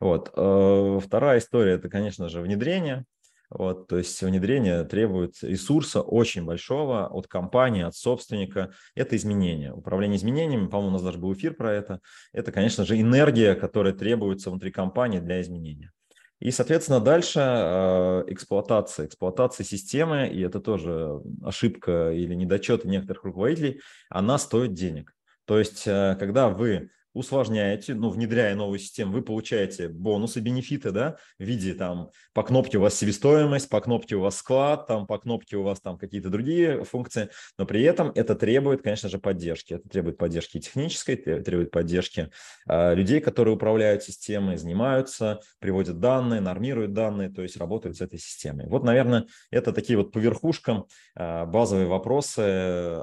вот. 0.00 0.30
Э, 0.36 1.00
вторая 1.02 1.38
история– 1.38 1.72
это, 1.74 1.88
конечно 1.88 2.28
же, 2.28 2.40
внедрение. 2.40 3.04
Вот, 3.50 3.88
то 3.88 3.96
есть 3.96 4.20
внедрение 4.20 4.84
требует 4.84 5.42
ресурса 5.42 6.02
очень 6.02 6.44
большого 6.44 7.06
от 7.06 7.28
компании, 7.28 7.82
от 7.82 7.94
собственника. 7.94 8.72
Это 8.94 9.16
изменение. 9.16 9.72
Управление 9.72 10.18
изменениями, 10.18 10.66
по-моему, 10.66 10.90
у 10.90 10.92
нас 10.92 11.02
даже 11.02 11.16
был 11.16 11.32
эфир 11.32 11.54
про 11.54 11.72
это. 11.72 12.00
Это, 12.34 12.52
конечно 12.52 12.84
же, 12.84 13.00
энергия, 13.00 13.54
которая 13.54 13.94
требуется 13.94 14.50
внутри 14.50 14.70
компании 14.70 15.18
для 15.18 15.40
изменения. 15.40 15.92
И, 16.40 16.50
соответственно, 16.52 17.00
дальше 17.00 17.40
э, 17.40 18.24
эксплуатация, 18.28 19.06
эксплуатация 19.06 19.64
системы, 19.64 20.28
и 20.28 20.40
это 20.40 20.60
тоже 20.60 21.20
ошибка 21.42 22.12
или 22.12 22.34
недочеты 22.34 22.86
некоторых 22.86 23.24
руководителей, 23.24 23.80
она 24.08 24.38
стоит 24.38 24.72
денег. 24.72 25.14
То 25.46 25.58
есть, 25.58 25.84
э, 25.86 26.16
когда 26.20 26.48
вы 26.48 26.90
усложняете, 27.18 27.94
ну, 27.94 28.10
внедряя 28.10 28.54
новую 28.54 28.78
систему, 28.78 29.12
вы 29.12 29.22
получаете 29.22 29.88
бонусы, 29.88 30.40
бенефиты, 30.40 30.92
да, 30.92 31.16
в 31.38 31.42
виде 31.42 31.74
там 31.74 32.10
по 32.32 32.44
кнопке 32.44 32.78
у 32.78 32.80
вас 32.80 32.94
себестоимость, 32.94 33.68
по 33.68 33.80
кнопке 33.80 34.14
у 34.14 34.20
вас 34.20 34.36
склад, 34.36 34.86
там 34.86 35.06
по 35.06 35.18
кнопке 35.18 35.56
у 35.56 35.62
вас 35.64 35.80
там 35.80 35.98
какие-то 35.98 36.30
другие 36.30 36.84
функции, 36.84 37.30
но 37.58 37.66
при 37.66 37.82
этом 37.82 38.12
это 38.14 38.34
требует, 38.36 38.82
конечно 38.82 39.08
же, 39.08 39.18
поддержки. 39.18 39.74
Это 39.74 39.88
требует 39.88 40.16
поддержки 40.16 40.60
технической, 40.60 41.16
требует 41.16 41.72
поддержки 41.72 42.30
э, 42.68 42.94
людей, 42.94 43.20
которые 43.20 43.56
управляют 43.56 44.04
системой, 44.04 44.56
занимаются, 44.56 45.40
приводят 45.58 45.98
данные, 45.98 46.40
нормируют 46.40 46.92
данные, 46.92 47.30
то 47.30 47.42
есть 47.42 47.56
работают 47.56 47.96
с 47.96 48.00
этой 48.00 48.18
системой. 48.18 48.66
Вот, 48.68 48.84
наверное, 48.84 49.26
это 49.50 49.72
такие 49.72 49.96
вот 49.96 50.12
по 50.12 50.18
верхушкам 50.18 50.86
э, 51.16 51.44
базовые 51.46 51.88
вопросы 51.88 52.40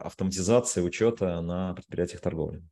автоматизации 0.01 0.81
учета 0.81 1.41
на 1.41 1.73
предприятиях 1.73 2.21
торговли. 2.21 2.63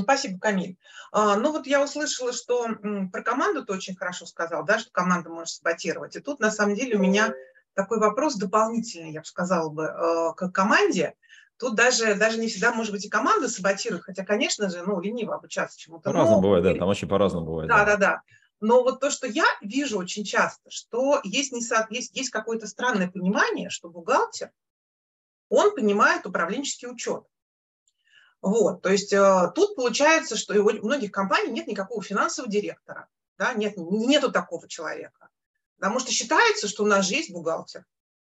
Спасибо, 0.00 0.38
Камиль. 0.38 0.78
А, 1.12 1.36
ну 1.36 1.52
вот 1.52 1.66
я 1.66 1.82
услышала, 1.82 2.32
что 2.32 2.68
про 3.12 3.22
команду 3.22 3.64
ты 3.64 3.72
очень 3.72 3.96
хорошо 3.96 4.26
сказал, 4.26 4.64
да, 4.64 4.78
что 4.78 4.90
команда 4.90 5.28
может 5.28 5.54
саботировать. 5.54 6.16
И 6.16 6.20
тут 6.20 6.40
на 6.40 6.50
самом 6.50 6.74
деле 6.74 6.96
у 6.96 7.00
меня 7.00 7.34
такой 7.74 7.98
вопрос 7.98 8.36
дополнительный, 8.36 9.12
я 9.12 9.20
бы 9.20 9.26
сказала 9.26 9.68
бы, 9.68 9.84
э, 9.84 10.32
к 10.36 10.48
команде. 10.50 11.14
Тут 11.58 11.74
даже, 11.74 12.14
даже 12.14 12.38
не 12.38 12.48
всегда, 12.48 12.72
может 12.72 12.92
быть, 12.92 13.04
и 13.04 13.10
команда 13.10 13.48
саботирует, 13.48 14.04
хотя, 14.04 14.24
конечно 14.24 14.68
же, 14.68 14.82
ну, 14.82 15.00
лениво 15.00 15.34
обучаться 15.34 15.78
чему-то. 15.78 16.10
По-разному 16.10 16.42
бывает, 16.42 16.64
да, 16.64 16.74
там 16.74 16.88
очень 16.88 17.08
по-разному 17.08 17.46
бывает. 17.46 17.68
Да, 17.68 17.78
да, 17.78 17.84
да, 17.84 17.96
да. 17.96 18.22
Но 18.60 18.82
вот 18.82 19.00
то, 19.00 19.10
что 19.10 19.26
я 19.26 19.44
вижу 19.60 19.98
очень 19.98 20.24
часто, 20.24 20.70
что 20.70 21.20
есть, 21.24 21.52
не 21.52 21.60
со, 21.60 21.86
есть, 21.90 22.16
есть 22.16 22.30
какое-то 22.30 22.66
странное 22.66 23.10
понимание, 23.10 23.68
что 23.68 23.88
бухгалтер, 23.88 24.50
он 25.48 25.74
понимает 25.74 26.26
управленческий 26.26 26.88
учет. 26.88 27.24
Вот, 28.42 28.82
то 28.82 28.90
есть 28.90 29.12
э, 29.12 29.52
тут 29.54 29.74
получается, 29.76 30.36
что 30.36 30.54
у 30.54 30.86
многих 30.86 31.10
компаний 31.10 31.50
нет 31.50 31.66
никакого 31.66 32.02
финансового 32.02 32.50
директора, 32.50 33.08
да, 33.38 33.54
нет, 33.54 33.74
нету 33.76 34.30
такого 34.30 34.68
человека. 34.68 35.28
Потому 35.78 35.98
что 36.00 36.12
считается, 36.12 36.68
что 36.68 36.84
у 36.84 36.86
нас 36.86 37.06
же 37.06 37.14
есть 37.14 37.32
бухгалтер. 37.32 37.84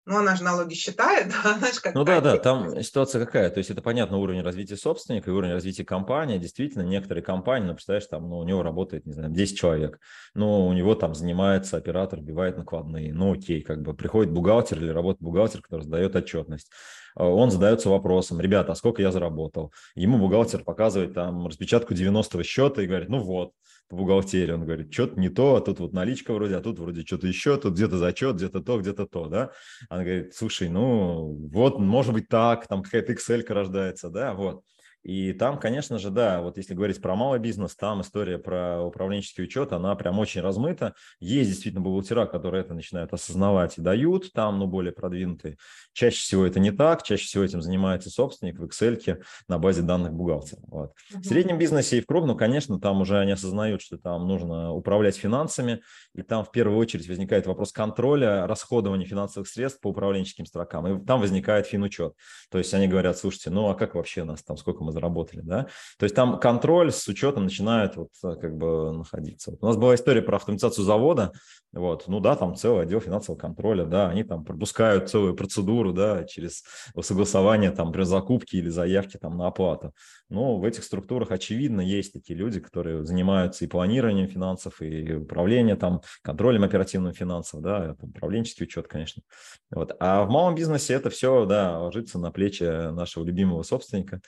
Ну, 0.05 0.17
она 0.17 0.35
же 0.35 0.43
налоги 0.43 0.73
считает, 0.73 1.27
да, 1.43 1.55
она 1.55 1.71
же 1.71 1.79
как 1.81 1.93
Ну 1.93 2.03
да, 2.03 2.19
да, 2.19 2.37
там 2.37 2.81
ситуация 2.81 3.23
какая, 3.23 3.51
то 3.51 3.59
есть 3.59 3.69
это 3.69 3.83
понятно 3.83 4.17
уровень 4.17 4.41
развития 4.41 4.75
собственника 4.75 5.29
и 5.29 5.33
уровень 5.33 5.53
развития 5.53 5.85
компании. 5.85 6.39
Действительно, 6.39 6.81
некоторые 6.81 7.23
компании, 7.23 7.67
ну, 7.67 7.73
представляешь, 7.75 8.07
там, 8.07 8.27
ну, 8.27 8.39
у 8.39 8.43
него 8.43 8.63
работает, 8.63 9.05
не 9.05 9.13
знаю, 9.13 9.29
10 9.29 9.57
человек, 9.57 9.99
но 10.33 10.65
у 10.65 10.73
него 10.73 10.95
там 10.95 11.13
занимается 11.13 11.77
оператор, 11.77 12.21
бивает 12.21 12.57
накладные, 12.57 13.13
ну, 13.13 13.33
окей, 13.33 13.61
как 13.61 13.83
бы 13.83 13.93
приходит 13.93 14.33
бухгалтер 14.33 14.79
или 14.79 14.89
работает 14.89 15.21
бухгалтер, 15.21 15.61
который 15.61 15.83
сдает 15.83 16.15
отчетность. 16.15 16.71
А, 17.19 17.25
он 17.25 17.51
задается 17.51 17.89
вопросом, 17.89 18.39
ребята, 18.39 18.71
а 18.71 18.75
сколько 18.75 19.01
я 19.01 19.11
заработал? 19.11 19.73
Ему 19.93 20.17
бухгалтер 20.17 20.63
показывает 20.63 21.13
там 21.13 21.45
распечатку 21.47 21.93
90-го 21.93 22.43
счета 22.43 22.81
и 22.81 22.87
говорит, 22.87 23.09
ну 23.09 23.19
вот, 23.19 23.51
по 23.89 23.97
бухгалтерии, 23.97 24.53
он 24.53 24.65
говорит, 24.65 24.93
что-то 24.93 25.19
не 25.19 25.29
то, 25.29 25.55
а 25.55 25.61
тут 25.61 25.79
вот 25.79 25.93
наличка 25.93 26.33
вроде, 26.33 26.55
а 26.55 26.61
тут 26.61 26.79
вроде 26.79 27.01
что-то 27.01 27.27
еще, 27.27 27.57
тут 27.57 27.73
где-то 27.73 27.97
зачет, 27.97 28.37
где-то 28.37 28.61
то, 28.61 28.79
где-то 28.79 29.05
то, 29.05 29.25
да. 29.25 29.51
Она 29.89 30.03
говорит, 30.03 30.33
слушай, 30.33 30.69
ну 30.69 31.49
вот, 31.51 31.79
может 31.79 32.13
быть 32.13 32.29
так, 32.29 32.67
там 32.67 32.83
какая-то 32.83 33.13
Excel 33.13 33.43
рождается, 33.47 34.09
да, 34.09 34.33
вот. 34.33 34.61
И 35.03 35.31
там, 35.33 35.57
конечно 35.59 35.97
же, 35.97 36.09
да, 36.09 36.41
вот 36.41 36.57
если 36.57 36.73
говорить 36.73 37.01
про 37.01 37.15
малый 37.15 37.39
бизнес, 37.39 37.75
там 37.75 38.01
история 38.01 38.37
про 38.37 38.81
управленческий 38.81 39.45
учет, 39.45 39.71
она 39.71 39.95
прям 39.95 40.19
очень 40.19 40.41
размыта. 40.41 40.93
Есть 41.19 41.49
действительно 41.49 41.81
бухгалтера, 41.81 42.25
которые 42.25 42.61
это 42.61 42.73
начинают 42.73 43.13
осознавать 43.13 43.77
и 43.77 43.81
дают, 43.81 44.33
там, 44.33 44.59
ну, 44.59 44.67
более 44.67 44.91
продвинутые. 44.91 45.57
Чаще 45.93 46.17
всего 46.17 46.45
это 46.45 46.59
не 46.59 46.71
так, 46.71 47.03
чаще 47.03 47.25
всего 47.25 47.43
этим 47.43 47.61
занимается 47.61 48.09
собственник 48.09 48.59
в 48.59 48.65
Excel 48.65 49.23
на 49.47 49.57
базе 49.57 49.83
данных 49.83 50.13
бухгалтера. 50.13 50.61
Вот. 50.67 50.91
Угу. 51.13 51.21
В 51.21 51.25
среднем 51.25 51.57
бизнесе 51.57 51.99
и 51.99 52.01
в 52.01 52.05
крупном, 52.05 52.37
конечно, 52.37 52.79
там 52.79 53.01
уже 53.01 53.19
они 53.19 53.31
осознают, 53.31 53.81
что 53.81 53.97
там 53.97 54.27
нужно 54.27 54.73
управлять 54.73 55.15
финансами, 55.15 55.81
и 56.13 56.21
там 56.23 56.43
в 56.43 56.51
первую 56.51 56.77
очередь 56.77 57.07
возникает 57.07 57.47
вопрос 57.47 57.71
контроля 57.71 58.45
расходования 58.47 59.05
финансовых 59.05 59.47
средств 59.47 59.79
по 59.79 59.89
управленческим 59.89 60.45
строкам, 60.45 60.87
и 60.87 61.05
там 61.05 61.21
возникает 61.21 61.67
финучет. 61.67 62.13
То 62.51 62.57
есть 62.57 62.73
они 62.73 62.87
говорят, 62.87 63.17
слушайте, 63.17 63.49
ну 63.49 63.69
а 63.69 63.75
как 63.75 63.95
вообще 63.95 64.23
нас 64.23 64.43
там, 64.43 64.57
сколько 64.57 64.83
мы 64.83 64.88
заработали, 64.91 65.41
да? 65.41 65.67
То 65.97 66.03
есть 66.03 66.15
там 66.15 66.39
контроль 66.39 66.91
с 66.91 67.07
учетом 67.07 67.43
начинает 67.43 67.95
вот 67.95 68.09
как 68.21 68.57
бы 68.57 68.91
находиться. 68.91 69.51
Вот 69.51 69.59
у 69.61 69.65
нас 69.65 69.77
была 69.77 69.95
история 69.95 70.21
про 70.21 70.37
автоматизацию 70.37 70.85
завода, 70.85 71.31
вот, 71.71 72.07
ну 72.07 72.19
да, 72.19 72.35
там 72.35 72.55
целый 72.55 72.83
отдел 72.83 72.99
финансового 72.99 73.39
контроля, 73.39 73.85
да, 73.85 74.09
они 74.09 74.23
там 74.23 74.43
пропускают 74.43 75.09
целую 75.09 75.35
процедуру, 75.35 75.93
да, 75.93 76.23
через 76.23 76.63
согласование 76.99 77.71
там 77.71 77.91
при 77.91 78.03
закупке 78.03 78.57
или 78.57 78.69
заявке 78.69 79.19
там 79.19 79.37
на 79.37 79.47
оплату. 79.47 79.93
Но 80.29 80.57
в 80.57 80.63
этих 80.63 80.83
структурах, 80.83 81.31
очевидно, 81.31 81.81
есть 81.81 82.13
такие 82.13 82.37
люди, 82.37 82.59
которые 82.59 83.05
занимаются 83.05 83.65
и 83.65 83.67
планированием 83.67 84.27
финансов, 84.27 84.81
и 84.81 85.13
управлением, 85.13 85.77
там, 85.77 86.01
контролем 86.23 86.63
оперативным 86.63 87.13
финансов, 87.13 87.61
да, 87.61 87.91
это 87.91 88.05
управленческий 88.05 88.65
учет, 88.65 88.87
конечно. 88.87 89.21
Вот. 89.69 89.95
А 89.99 90.23
в 90.23 90.29
малом 90.29 90.55
бизнесе 90.55 90.93
это 90.93 91.09
все, 91.09 91.45
да, 91.45 91.79
ложится 91.79 92.17
на 92.17 92.31
плечи 92.31 92.63
нашего 92.63 93.23
любимого 93.23 93.61
собственника, 93.63 94.21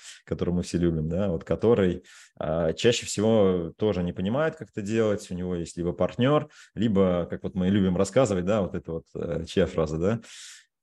которого 0.51 0.51
мы 0.51 0.63
все 0.63 0.77
любим, 0.77 1.09
да, 1.09 1.29
вот 1.29 1.43
который 1.43 2.03
а, 2.37 2.73
чаще 2.73 3.05
всего 3.05 3.73
тоже 3.77 4.03
не 4.03 4.13
понимает, 4.13 4.55
как 4.55 4.69
это 4.69 4.81
делать, 4.81 5.31
у 5.31 5.33
него 5.33 5.55
есть 5.55 5.77
либо 5.77 5.93
партнер, 5.93 6.47
либо, 6.75 7.27
как 7.29 7.43
вот 7.43 7.55
мы 7.55 7.69
любим 7.69 7.97
рассказывать, 7.97 8.45
да, 8.45 8.61
вот 8.61 8.75
это 8.75 8.91
вот, 8.91 9.05
э, 9.15 9.45
чья 9.45 9.65
фраза, 9.65 9.97
да, 9.97 10.19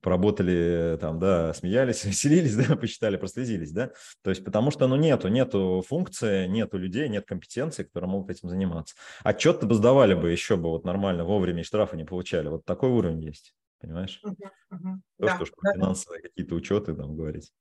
поработали 0.00 0.96
там, 1.00 1.18
да, 1.18 1.52
смеялись, 1.54 2.04
веселились, 2.06 2.56
да, 2.56 2.76
посчитали, 2.76 3.16
прослезились, 3.16 3.72
да, 3.72 3.90
то 4.22 4.30
есть 4.30 4.44
потому 4.44 4.70
что, 4.70 4.88
ну, 4.88 4.96
нету, 4.96 5.28
нету 5.28 5.82
функции, 5.87 6.46
нету 6.46 6.78
людей, 6.78 7.08
нет 7.08 7.26
компетенции, 7.26 7.84
которые 7.84 8.10
могут 8.10 8.30
этим 8.30 8.48
заниматься. 8.48 8.94
Отчет-то 9.25 9.66
бы 9.66 9.75
сдавали 9.75 10.14
бы 10.14 10.30
еще 10.30 10.56
бы 10.56 10.70
вот 10.70 10.84
нормально, 10.84 11.25
вовремя 11.25 11.60
и 11.60 11.64
штрафы 11.64 11.96
не 11.96 12.04
получали, 12.04 12.48
вот 12.48 12.64
такой 12.64 12.90
уровень 12.90 13.22
есть, 13.25 13.54
понимаешь? 13.80 14.20
Угу, 14.25 14.34
угу. 14.70 15.00
То, 15.18 15.26
да, 15.26 15.44
что 15.44 15.56
да. 15.62 15.72
финансовые 15.75 16.22
какие-то 16.22 16.54
учеты 16.54 16.94
там 16.94 17.16
говорить. 17.16 17.52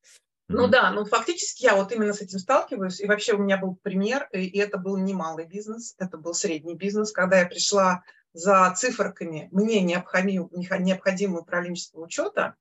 Ну 0.49 0.67
да, 0.67 0.91
ну 0.91 1.03
фактически 1.03 1.63
я 1.63 1.75
вот 1.75 1.91
именно 1.91 2.13
с 2.13 2.21
этим 2.21 2.39
сталкиваюсь. 2.39 3.01
И 3.01 3.05
вообще 3.05 3.33
у 3.33 3.39
меня 3.39 3.57
был 3.57 3.75
пример, 3.75 4.29
и 4.31 4.57
это 4.57 4.77
был 4.77 4.97
не 4.97 5.13
малый 5.13 5.45
бизнес, 5.45 5.93
это 5.97 6.17
был 6.17 6.33
средний 6.33 6.75
бизнес. 6.75 7.11
Когда 7.11 7.39
я 7.39 7.45
пришла 7.45 8.03
за 8.33 8.73
циферками 8.77 9.49
мне 9.51 9.81
необходим, 9.81 10.49
необходимого 10.51 11.41
управленческого 11.41 12.05
учета, 12.05 12.55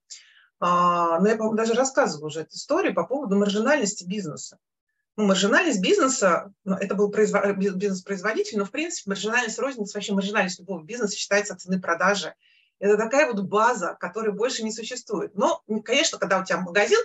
а, 0.59 1.21
но 1.21 1.29
я, 1.29 1.37
по-моему, 1.37 1.57
даже 1.57 1.75
рассказывала 1.75 2.27
уже 2.27 2.41
эту 2.41 2.57
историю 2.57 2.95
по 2.95 3.05
поводу 3.05 3.37
маржинальности 3.37 4.05
бизнеса. 4.05 4.59
Ну, 5.17 5.27
маржинальность 5.27 5.81
бизнеса, 5.81 6.53
ну, 6.65 6.77
это 6.77 6.95
был 6.95 7.09
бизнес-производитель, 7.09 8.59
но, 8.59 8.65
в 8.65 8.71
принципе, 8.71 9.11
маржинальность 9.11 9.59
розницы, 9.59 9.97
вообще 9.97 10.13
маржинальность 10.13 10.59
любого 10.59 10.83
бизнеса 10.83 11.17
считается 11.17 11.57
цены 11.57 11.81
продажи. 11.81 12.35
Это 12.79 12.97
такая 12.99 13.33
вот 13.33 13.43
база, 13.45 13.97
которая 13.99 14.33
больше 14.33 14.63
не 14.63 14.73
существует. 14.73 15.35
Но, 15.35 15.63
конечно, 15.85 16.19
когда 16.19 16.39
у 16.39 16.45
тебя 16.45 16.61
магазин, 16.61 17.01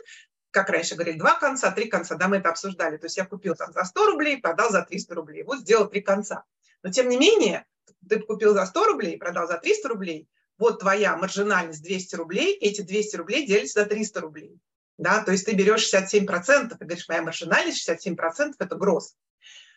как 0.52 0.70
раньше 0.70 0.96
говорили, 0.96 1.18
два 1.18 1.40
конца, 1.40 1.72
три 1.72 1.88
конца, 1.88 2.16
да, 2.16 2.28
мы 2.28 2.38
это 2.38 2.50
обсуждали. 2.50 2.98
То 2.98 3.06
есть 3.06 3.18
я 3.18 3.26
купил 3.26 3.56
там 3.56 3.72
за 3.72 3.84
100 3.84 4.06
рублей, 4.08 4.42
продал 4.42 4.70
за 4.70 4.84
300 4.84 5.16
рублей. 5.16 5.44
Вот 5.44 5.60
сделал 5.60 5.88
три 5.88 6.02
конца. 6.02 6.44
Но, 6.84 6.92
тем 6.92 7.10
не 7.10 7.18
менее, 7.18 7.66
ты 8.08 8.20
купил 8.20 8.54
за 8.54 8.66
100 8.66 8.86
рублей, 8.86 9.18
продал 9.18 9.48
за 9.48 9.58
300 9.58 9.90
рублей, 9.90 10.28
вот 10.58 10.80
твоя 10.80 11.16
маржинальность 11.18 11.82
200 11.82 12.16
рублей, 12.16 12.54
эти 12.54 12.82
200 12.82 13.16
рублей 13.16 13.48
делятся 13.48 13.80
на 13.80 13.86
300 13.86 14.22
рублей. 14.22 14.60
Да, 14.98 15.24
то 15.24 15.32
есть 15.32 15.46
ты 15.46 15.56
берешь 15.56 15.92
67%, 15.92 16.76
и 16.76 16.84
говоришь, 16.84 17.08
моя 17.08 17.24
маржинальность 17.24 17.90
67%– 17.90 18.54
это 18.60 18.76
гроз. 18.76 19.16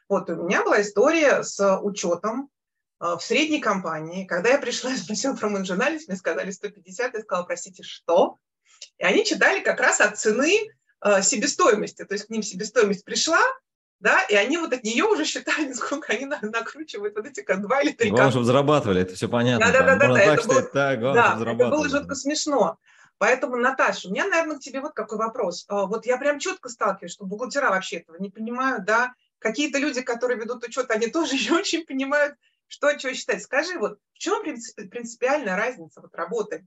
Вот 0.09 0.29
у 0.29 0.43
меня 0.43 0.63
была 0.63 0.83
история 0.83 1.43
с 1.43 1.79
учетом 1.79 2.51
э, 3.01 3.17
в 3.19 3.21
средней 3.21 3.61
компании. 3.61 4.27
Когда 4.27 4.51
я 4.51 4.59
пришла 4.59 4.93
и 4.93 4.99
спросила 4.99 5.35
про 5.35 5.49
маржинальность, 5.49 6.09
мне 6.09 6.19
сказали 6.19 6.51
150, 6.51 7.15
я 7.15 7.21
сказала, 7.21 7.45
простите, 7.45 7.83
что? 7.83 8.39
И 8.99 9.05
они 9.05 9.25
читали 9.25 9.61
как 9.61 9.81
раз 9.81 10.01
от 10.01 10.19
цены 10.19 10.71
э, 11.03 11.23
себестоимости. 11.23 12.05
То 12.05 12.15
есть 12.15 12.27
к 12.27 12.31
ним 12.31 12.43
себестоимость 12.43 13.05
пришла, 13.05 13.41
да, 14.01 14.23
и 14.25 14.35
они 14.35 14.59
вот 14.59 14.73
от 14.73 14.85
нее 14.85 15.05
уже 15.05 15.25
считали, 15.25 15.73
сколько 15.75 16.13
они 16.13 16.27
накручивают 16.27 17.15
вот 17.17 17.27
эти 17.27 17.41
как 17.41 17.63
два 17.63 17.81
или 17.81 17.93
три. 17.93 18.11
Главное, 18.11 18.31
чтобы 18.31 18.45
зарабатывали, 18.45 19.03
это 19.03 19.15
все 19.15 19.29
понятно. 19.29 19.67
Да, 19.67 19.73
да, 19.73 19.97
да, 19.97 20.09
да, 20.09 20.15
так, 20.15 20.39
это 20.39 20.49
было, 20.49 20.63
так, 20.63 21.01
главное, 21.01 21.23
да, 21.23 21.53
это 21.53 21.71
было 21.71 21.89
жутко 21.89 22.15
смешно. 22.15 22.79
Поэтому, 23.19 23.57
Наташа, 23.57 24.09
у 24.09 24.11
меня, 24.11 24.27
наверное, 24.27 24.57
к 24.57 24.61
тебе 24.61 24.81
вот 24.81 24.93
какой 24.93 25.19
вопрос. 25.19 25.65
А, 25.69 25.87
вот 25.87 26.05
я 26.05 26.19
прям 26.19 26.39
четко 26.39 26.69
сталкиваюсь, 26.69 27.13
что 27.13 27.25
бухгалтера 27.25 27.71
вообще 27.71 27.99
этого 27.99 28.17
не 28.19 28.31
понимают, 28.31 28.85
да. 28.85 29.15
Какие-то 29.39 29.79
люди, 29.79 30.03
которые 30.03 30.39
ведут 30.39 30.65
учет, 30.65 30.91
они 30.91 31.07
тоже 31.11 31.37
не 31.37 31.51
очень 31.51 31.87
понимают, 31.87 32.35
что 32.67 32.99
что 32.99 33.15
считать. 33.15 33.43
Скажи, 33.43 33.79
вот 33.79 33.99
в 34.13 34.19
чем 34.19 34.43
принципиальная 34.43 35.57
разница 35.57 36.01
вот 36.01 36.15
работы 36.15 36.67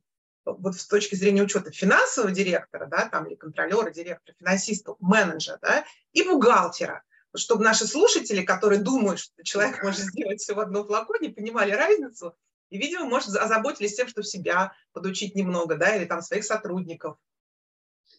вот 0.53 0.75
с 0.75 0.87
точки 0.87 1.15
зрения 1.15 1.43
учета 1.43 1.71
финансового 1.71 2.31
директора, 2.31 2.85
да, 2.85 3.09
там, 3.09 3.25
или 3.27 3.35
контролера, 3.35 3.89
директора, 3.91 4.35
финансиста, 4.39 4.95
менеджера, 4.99 5.59
да, 5.61 5.85
и 6.13 6.23
бухгалтера 6.23 7.03
чтобы 7.35 7.63
наши 7.63 7.85
слушатели, 7.85 8.43
которые 8.43 8.81
думают, 8.81 9.19
что 9.19 9.43
человек 9.43 9.83
может 9.83 10.01
сделать 10.01 10.39
все 10.39 10.53
в 10.53 10.59
одном 10.59 10.85
флаконе, 10.85 11.29
понимали 11.29 11.71
разницу 11.71 12.35
И, 12.69 12.77
видимо, 12.77 13.05
может, 13.05 13.35
озаботились 13.35 13.95
тем, 13.95 14.07
что 14.07 14.23
себя 14.23 14.73
подучить 14.91 15.35
немного, 15.35 15.75
да, 15.75 15.95
или 15.95 16.05
там 16.05 16.21
своих 16.21 16.43
сотрудников. 16.43 17.17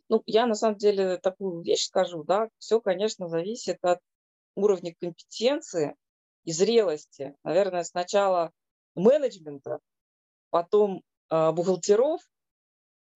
Ну, 0.08 0.23
я 0.26 0.47
на 0.47 0.54
самом 0.54 0.78
деле 0.78 1.18
такую 1.18 1.62
вещь 1.62 1.87
скажу, 1.87 2.25
да, 2.25 2.49
все, 2.58 2.80
конечно, 2.80 3.28
зависит 3.28 3.78
от 3.82 4.00
уровня 4.54 4.94
компетенции 4.99 5.97
и 6.44 6.52
зрелости. 6.52 7.35
Наверное, 7.44 7.85
сначала 7.85 8.52
менеджмента, 8.94 9.80
потом 10.50 11.02
бухгалтеров 11.30 12.20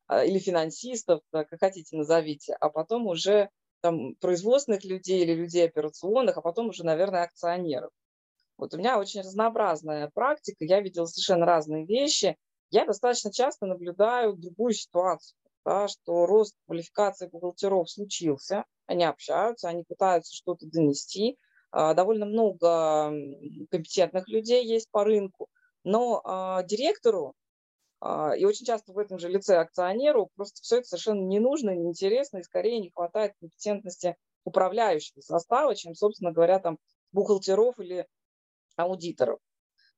э, 0.09 0.26
или 0.26 0.38
финансистов, 0.38 1.21
как 1.31 1.49
хотите 1.61 1.97
назовите, 1.97 2.54
а 2.61 2.69
потом 2.71 3.07
уже 3.07 3.50
там, 3.81 4.14
производственных 4.16 4.85
людей 4.85 5.23
или 5.23 5.35
людей 5.35 5.66
операционных, 5.66 6.37
а 6.37 6.42
потом 6.42 6.69
уже, 6.69 6.85
наверное, 6.85 7.25
акционеров. 7.25 7.90
Вот 8.57 8.75
у 8.75 8.78
меня 8.78 8.99
очень 8.99 9.21
разнообразная 9.21 10.11
практика, 10.14 10.64
я 10.64 10.81
видела 10.81 11.07
совершенно 11.07 11.47
разные 11.47 11.85
вещи. 11.85 12.37
Я 12.71 12.87
достаточно 12.87 13.33
часто 13.33 13.66
наблюдаю 13.66 14.35
другую 14.35 14.73
ситуацию 14.73 15.37
да, 15.64 15.88
что 15.88 16.26
рост 16.26 16.54
квалификации 16.66 17.28
бухгалтеров 17.28 17.90
случился, 17.90 18.64
они 18.87 19.04
общаются, 19.04 19.69
они 19.69 19.85
пытаются 19.85 20.35
что-то 20.35 20.66
донести. 20.66 21.38
А, 21.71 21.95
довольно 21.95 22.26
много 22.26 23.12
компетентных 23.71 24.28
людей 24.28 24.64
есть 24.66 24.90
по 24.90 25.04
рынку, 25.04 25.49
но 25.85 26.21
а, 26.25 26.62
директору 26.64 27.28
а, 27.28 27.33
и 28.37 28.44
очень 28.44 28.66
часто 28.66 28.92
в 28.92 28.99
этом 28.99 29.18
же 29.18 29.28
лице 29.28 29.56
акционеру 29.56 30.30
просто 30.35 30.61
все 30.62 30.78
это 30.78 30.88
совершенно 30.88 31.21
не 31.21 31.38
нужно, 31.38 31.71
неинтересно, 31.71 32.38
и 32.38 32.42
скорее 32.42 32.80
не 32.80 32.90
хватает 32.90 33.35
компетентности 33.38 34.16
управляющего 34.44 35.21
состава, 35.21 35.75
чем, 35.76 35.94
собственно 35.94 36.32
говоря, 36.32 36.59
там 36.59 36.78
бухгалтеров 37.12 37.78
или 37.78 38.06
аудиторов. 38.76 39.38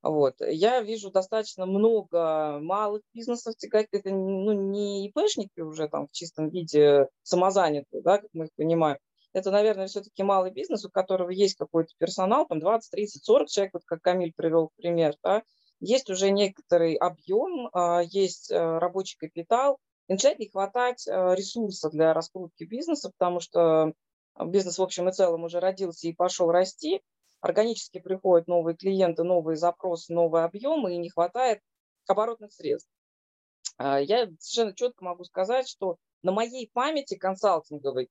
Вот. 0.03 0.35
Я 0.41 0.83
вижу 0.83 1.11
достаточно 1.11 1.65
много 1.65 2.59
малых 2.61 3.01
бизнесов, 3.15 3.55
это 3.63 4.11
ну, 4.11 4.53
не 4.53 5.09
ИПшники 5.09 5.61
уже 5.61 5.89
там 5.89 6.09
в 6.09 6.11
чистом 6.13 6.51
виде 6.51 7.09
самозанятые, 7.23 8.03
да, 8.03 8.19
как 8.19 8.29
мы 8.35 8.45
их 8.45 8.51
понимаем. 8.55 8.99
Это, 9.33 9.51
наверное, 9.51 9.87
все-таки 9.87 10.23
малый 10.23 10.53
бизнес, 10.53 10.85
у 10.85 10.91
которого 10.91 11.31
есть 11.31 11.57
какой-то 11.57 11.91
персонал, 11.99 12.47
там 12.47 12.61
20, 12.61 12.91
30, 12.91 13.25
40 13.25 13.49
человек, 13.49 13.73
вот 13.73 13.83
как 13.87 14.03
Камиль 14.03 14.35
привел 14.37 14.71
пример. 14.77 15.17
Да. 15.23 15.43
Есть 15.81 16.11
уже 16.11 16.31
некоторый 16.31 16.95
объем, 16.95 17.69
а, 17.73 18.01
есть 18.03 18.51
э, 18.51 18.79
рабочий 18.79 19.19
капитал, 19.19 19.79
и 20.09 20.13
начинает 20.13 20.39
не 20.39 20.49
хватать 20.49 21.07
э, 21.07 21.35
ресурса 21.35 21.91
для 21.91 22.13
раскрутки 22.15 22.65
бизнеса, 22.65 23.11
потому 23.17 23.41
что 23.41 23.93
бизнес 24.39 24.79
в 24.79 24.83
общем 24.83 25.09
и 25.09 25.13
целом 25.13 25.45
уже 25.45 25.61
родился 25.61 26.09
и 26.09 26.13
пошел 26.13 26.51
расти, 26.51 27.03
органически 27.41 27.99
приходят 27.99 28.49
новые 28.49 28.77
клиенты, 28.77 29.23
новые 29.23 29.57
запросы, 29.57 30.13
новые 30.13 30.45
объемы, 30.45 30.95
и 30.95 30.99
не 30.99 31.11
хватает 31.11 31.61
оборотных 32.07 32.53
средств. 32.53 32.91
А, 33.77 34.01
я 34.01 34.27
совершенно 34.39 34.75
четко 34.75 35.05
могу 35.05 35.25
сказать, 35.25 35.69
что 35.69 35.97
на 36.23 36.33
моей 36.33 36.71
памяти 36.73 37.17
консалтинговой 37.17 38.09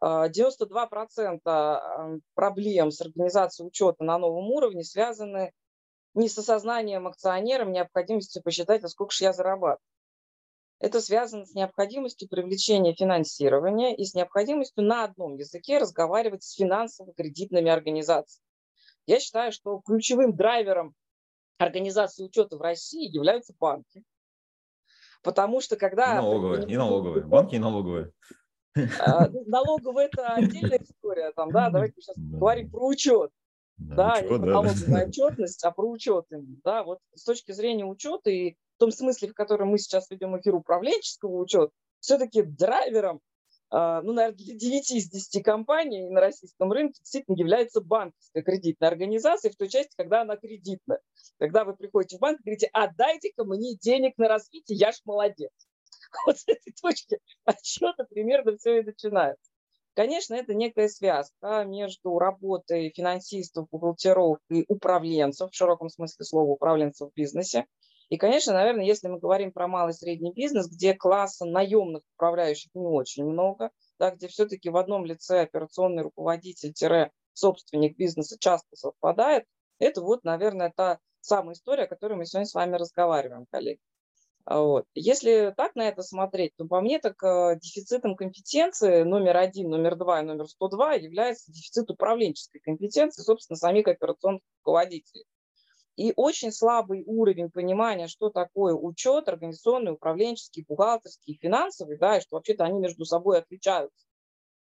92% 0.00 1.40
а, 1.44 2.18
проблем 2.34 2.90
с 2.90 3.00
организацией 3.00 3.66
учета 3.66 4.04
на 4.04 4.18
новом 4.18 4.50
уровне 4.50 4.84
связаны 4.84 5.52
не 6.18 6.28
с 6.28 6.36
осознанием 6.36 7.06
акционером 7.06 7.72
необходимости 7.72 8.40
посчитать, 8.40 8.84
а 8.84 8.88
сколько 8.88 9.14
же 9.14 9.24
я 9.24 9.32
зарабатываю. 9.32 9.78
Это 10.80 11.00
связано 11.00 11.44
с 11.44 11.54
необходимостью 11.54 12.28
привлечения 12.28 12.94
финансирования 12.94 13.96
и 13.96 14.04
с 14.04 14.14
необходимостью 14.14 14.84
на 14.84 15.04
одном 15.04 15.36
языке 15.36 15.78
разговаривать 15.78 16.44
с 16.44 16.54
финансово-кредитными 16.54 17.70
организациями. 17.70 18.44
Я 19.06 19.18
считаю, 19.18 19.50
что 19.50 19.80
ключевым 19.84 20.36
драйвером 20.36 20.94
организации 21.58 22.24
учета 22.24 22.56
в 22.56 22.60
России 22.60 23.08
являются 23.08 23.54
банки. 23.58 24.04
Потому 25.22 25.60
что 25.60 25.76
когда... 25.76 26.12
И 26.12 26.16
налоговые, 26.16 26.68
и 26.68 26.76
налоговые. 26.76 27.24
Банки 27.24 27.54
и 27.56 27.58
налоговые. 27.58 28.12
А, 29.00 29.28
ну, 29.28 29.42
налоговые– 29.46 30.08
это 30.12 30.28
отдельная 30.34 30.78
история. 30.78 31.32
Там, 31.32 31.50
да, 31.50 31.70
давайте 31.70 32.00
сейчас 32.00 32.16
да. 32.16 32.38
говорим 32.38 32.70
про 32.70 32.86
учет. 32.86 33.32
Да, 33.78 34.22
про 34.26 34.38
да. 34.38 34.46
налоговую 34.46 35.06
отчетность, 35.08 35.64
а 35.64 35.70
про 35.70 35.88
учет. 35.88 36.26
Да, 36.64 36.82
вот 36.84 36.98
с 37.14 37.24
точки 37.24 37.52
зрения 37.52 37.84
учета 37.84 38.30
и 38.30 38.52
в 38.52 38.78
том 38.78 38.90
смысле, 38.90 39.28
в 39.28 39.34
котором 39.34 39.68
мы 39.68 39.78
сейчас 39.78 40.10
ведем 40.10 40.38
эфир 40.38 40.54
управленческого 40.54 41.36
учета, 41.36 41.72
все-таки 42.00 42.42
драйвером 42.42 43.20
а, 43.70 44.00
ну, 44.00 44.12
наверное, 44.12 44.36
для 44.36 44.54
9 44.54 44.90
из 44.92 45.10
10 45.10 45.42
компаний 45.44 46.08
на 46.08 46.20
российском 46.20 46.72
рынке 46.72 47.00
действительно 47.00 47.36
является 47.36 47.82
банковская 47.82 48.42
кредитная 48.42 48.88
организация 48.88 49.50
в 49.50 49.56
той 49.56 49.68
части, 49.68 49.92
когда 49.96 50.22
она 50.22 50.36
кредитная. 50.36 51.00
Когда 51.38 51.64
вы 51.64 51.76
приходите 51.76 52.16
в 52.16 52.20
банк 52.20 52.40
и 52.40 52.44
говорите, 52.44 52.70
отдайте-ка 52.72 53.44
мне 53.44 53.76
денег 53.76 54.16
на 54.16 54.28
развитие, 54.28 54.78
я 54.78 54.92
ж 54.92 54.96
молодец. 55.04 55.50
Вот 56.26 56.38
с 56.38 56.44
этой 56.48 56.72
точки 56.80 57.18
отсчета 57.44 58.04
примерно 58.04 58.56
все 58.56 58.80
и 58.80 58.82
начинается. 58.82 59.50
Конечно, 59.98 60.34
это 60.36 60.54
некая 60.54 60.86
связка 60.86 61.64
между 61.64 62.20
работой 62.20 62.92
финансистов, 62.94 63.66
бухгалтеров 63.68 64.38
и 64.48 64.64
управленцев, 64.68 65.50
в 65.50 65.56
широком 65.56 65.88
смысле 65.88 66.24
слова 66.24 66.52
управленцев 66.52 67.10
в 67.10 67.14
бизнесе, 67.16 67.66
и, 68.08 68.16
конечно, 68.16 68.52
наверное, 68.52 68.84
если 68.84 69.08
мы 69.08 69.18
говорим 69.18 69.50
про 69.50 69.66
малый 69.66 69.90
и 69.90 69.94
средний 69.94 70.32
бизнес, 70.32 70.68
где 70.68 70.94
класса 70.94 71.46
наемных 71.46 72.04
управляющих 72.14 72.72
не 72.76 72.86
очень 72.86 73.24
много, 73.24 73.72
да, 73.98 74.12
где 74.12 74.28
все-таки 74.28 74.70
в 74.70 74.76
одном 74.76 75.04
лице 75.04 75.40
операционный 75.40 76.04
руководитель-собственник 76.04 77.96
бизнеса 77.96 78.36
часто 78.38 78.76
совпадает, 78.76 79.46
это 79.80 80.00
вот, 80.00 80.22
наверное, 80.22 80.72
та 80.76 81.00
самая 81.22 81.54
история, 81.54 81.82
о 81.82 81.88
которой 81.88 82.14
мы 82.14 82.24
сегодня 82.24 82.46
с 82.46 82.54
вами 82.54 82.76
разговариваем, 82.76 83.46
коллеги. 83.50 83.80
А 84.50 84.62
вот. 84.62 84.86
Если 84.94 85.52
так 85.58 85.74
на 85.74 85.88
это 85.88 86.02
смотреть, 86.02 86.56
то 86.56 86.64
по 86.64 86.80
мне 86.80 86.98
так 86.98 87.22
э, 87.22 87.58
дефицитом 87.60 88.16
компетенции 88.16 89.02
номер 89.02 89.36
один, 89.36 89.68
номер 89.68 89.94
два 89.94 90.20
и 90.20 90.24
номер 90.24 90.48
102 90.48 90.94
является 90.94 91.52
дефицит 91.52 91.90
управленческой 91.90 92.62
компетенции, 92.62 93.20
собственно, 93.20 93.58
самих 93.58 93.88
операционных 93.88 94.40
руководителей 94.64 95.26
и 95.96 96.14
очень 96.16 96.50
слабый 96.50 97.04
уровень 97.04 97.50
понимания, 97.50 98.08
что 98.08 98.30
такое 98.30 98.72
учет 98.72 99.28
организационный, 99.28 99.92
управленческий, 99.92 100.64
бухгалтерский, 100.66 101.38
финансовый, 101.42 101.98
да, 101.98 102.16
и 102.16 102.22
что 102.22 102.36
вообще-то 102.36 102.64
они 102.64 102.78
между 102.78 103.04
собой 103.04 103.40
отличаются. 103.40 104.06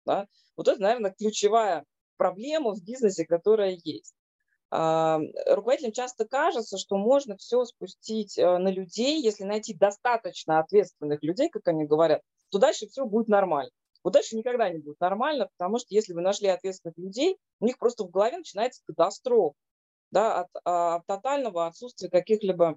Да. 0.07 0.29
Вот 0.57 0.66
это, 0.66 0.81
наверное, 0.81 1.11
ключевая 1.11 1.85
проблема 2.16 2.73
в 2.75 2.83
бизнесе, 2.83 3.27
которая 3.27 3.79
есть. 3.85 4.14
А, 4.76 5.20
руководителям 5.46 5.92
часто 5.92 6.26
кажется, 6.26 6.78
что 6.78 6.96
можно 6.96 7.37
все 7.37 7.64
спустить 7.64 8.37
э, 8.37 8.58
на 8.58 8.72
людей, 8.72 9.22
если 9.22 9.44
найти 9.44 9.72
достаточно 9.72 10.58
ответственных 10.58 11.22
людей, 11.22 11.48
как 11.48 11.68
они 11.68 11.84
говорят, 11.84 12.22
то 12.50 12.58
дальше 12.58 12.88
все 12.88 13.04
будет 13.04 13.28
нормально. 13.28 13.70
Вот 14.02 14.14
дальше 14.14 14.34
никогда 14.34 14.68
не 14.68 14.78
будет 14.78 14.98
нормально, 14.98 15.48
потому 15.56 15.78
что 15.78 15.87
если 15.90 16.12
вы 16.12 16.22
нашли 16.22 16.48
ответственных 16.48 16.98
людей, 16.98 17.37
у 17.60 17.66
них 17.66 17.78
просто 17.78 18.02
в 18.02 18.10
голове 18.10 18.38
начинается 18.38 18.82
катастрофа 18.84 19.54
да, 20.10 20.40
от, 20.40 20.48
а, 20.64 20.96
от 20.96 21.06
тотального 21.06 21.68
отсутствия 21.68 22.10
каких-либо 22.10 22.76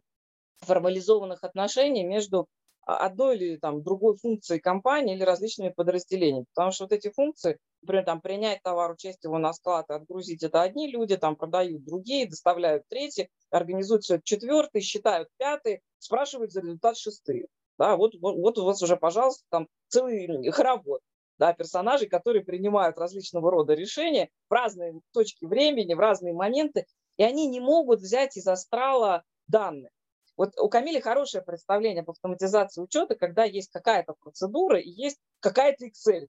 формализованных 0.60 1.44
отношений 1.44 2.04
между 2.04 2.46
одной 2.86 3.38
или 3.38 3.58
там, 3.58 3.82
другой 3.82 4.18
функцией 4.18 4.62
компании 4.62 5.16
или 5.16 5.24
различными 5.24 5.70
подразделениями. 5.70 6.46
Потому 6.54 6.72
что 6.72 6.84
вот 6.84 6.92
эти 6.92 7.10
функции, 7.10 7.58
например, 7.88 8.06
там, 8.06 8.22
принять 8.22 8.62
товар, 8.64 8.92
учесть 8.92 9.24
его 9.24 9.38
на 9.38 9.54
склад 9.54 9.90
отгрузить 9.90 10.44
это 10.44 10.62
одни 10.62 10.92
люди, 10.92 11.16
там 11.16 11.38
продают 11.38 11.86
другие, 11.86 12.28
доставляют 12.28 12.84
третьи, 12.90 13.30
организуют 13.50 14.04
все 14.04 14.20
четвертый, 14.22 14.82
считают 14.82 15.30
пятый, 15.38 15.82
спрашивают 15.98 16.52
за 16.52 16.62
результат 16.62 16.98
шестые. 16.98 17.48
Да, 17.78 17.96
вот, 17.96 18.14
вот, 18.20 18.36
вот 18.36 18.58
у 18.58 18.66
вас 18.66 18.82
уже, 18.82 18.98
пожалуйста, 18.98 19.46
там 19.50 19.68
целый 19.88 20.52
хоровод 20.52 21.02
да, 21.38 21.54
персонажей, 21.54 22.10
которые 22.10 22.44
принимают 22.44 22.98
различного 22.98 23.52
рода 23.52 23.74
решения 23.74 24.30
в 24.50 24.54
разные 24.54 25.00
точки 25.14 25.46
времени, 25.46 25.94
в 25.94 26.00
разные 26.00 26.34
моменты, 26.34 26.88
и 27.18 27.24
они 27.24 27.48
не 27.48 27.60
могут 27.60 28.00
взять 28.00 28.36
из 28.36 28.48
астрала 28.48 29.24
данные. 29.48 29.92
Вот 30.36 30.52
у 30.60 30.70
Камиля 30.70 31.00
хорошее 31.02 31.44
представление 31.44 32.02
об 32.02 32.10
автоматизации 32.10 32.82
учета, 32.82 33.16
когда 33.16 33.44
есть 33.44 33.72
какая-то 33.72 34.16
процедура 34.20 34.80
и 34.80 34.90
есть 34.90 35.20
какая-то 35.40 35.86
Excel. 35.86 36.28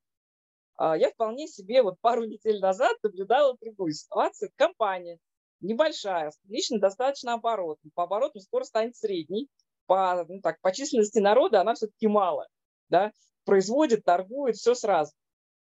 А, 0.78 0.96
я 0.96 1.10
вполне 1.10 1.46
себе 1.46 1.82
вот 1.82 2.00
пару 2.00 2.24
недель 2.26 2.60
назад 2.60 2.96
наблюдала 3.02 3.56
другую 3.60 3.92
ситуацию. 3.92 4.50
Компания 4.56 5.18
небольшая, 5.60 6.32
лично 6.48 6.78
достаточно 6.78 7.34
оборот. 7.34 7.78
По 7.94 8.04
обороту 8.04 8.40
скоро 8.40 8.64
станет 8.64 8.96
средней. 8.96 9.48
По, 9.86 10.24
ну 10.28 10.40
так, 10.40 10.60
по 10.60 10.72
численности 10.72 11.18
народа 11.18 11.60
она 11.60 11.74
все-таки 11.74 12.06
мало. 12.06 12.46
Да? 12.88 13.12
Производит, 13.44 14.04
торгует, 14.04 14.56
все 14.56 14.74
сразу. 14.74 15.12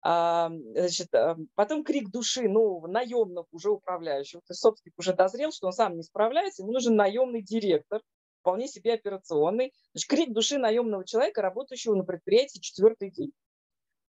А, 0.03 0.49
значит, 0.49 1.13
а, 1.13 1.37
потом 1.55 1.83
крик 1.83 2.09
души, 2.09 2.47
ну, 2.49 2.85
наемных 2.87 3.45
уже 3.51 3.69
управляющих. 3.69 4.41
То 4.41 4.51
есть 4.51 4.61
собственник 4.61 4.97
уже 4.97 5.13
дозрел, 5.13 5.51
что 5.51 5.67
он 5.67 5.73
сам 5.73 5.95
не 5.95 6.03
справляется, 6.03 6.63
ему 6.63 6.73
нужен 6.73 6.95
наемный 6.95 7.41
директор, 7.41 8.01
вполне 8.41 8.67
себе 8.67 8.93
операционный. 8.93 9.73
Значит, 9.93 10.09
крик 10.09 10.33
души 10.33 10.57
наемного 10.57 11.05
человека, 11.05 11.41
работающего 11.41 11.95
на 11.95 12.03
предприятии 12.03 12.59
четвертый 12.59 13.11
день. 13.11 13.31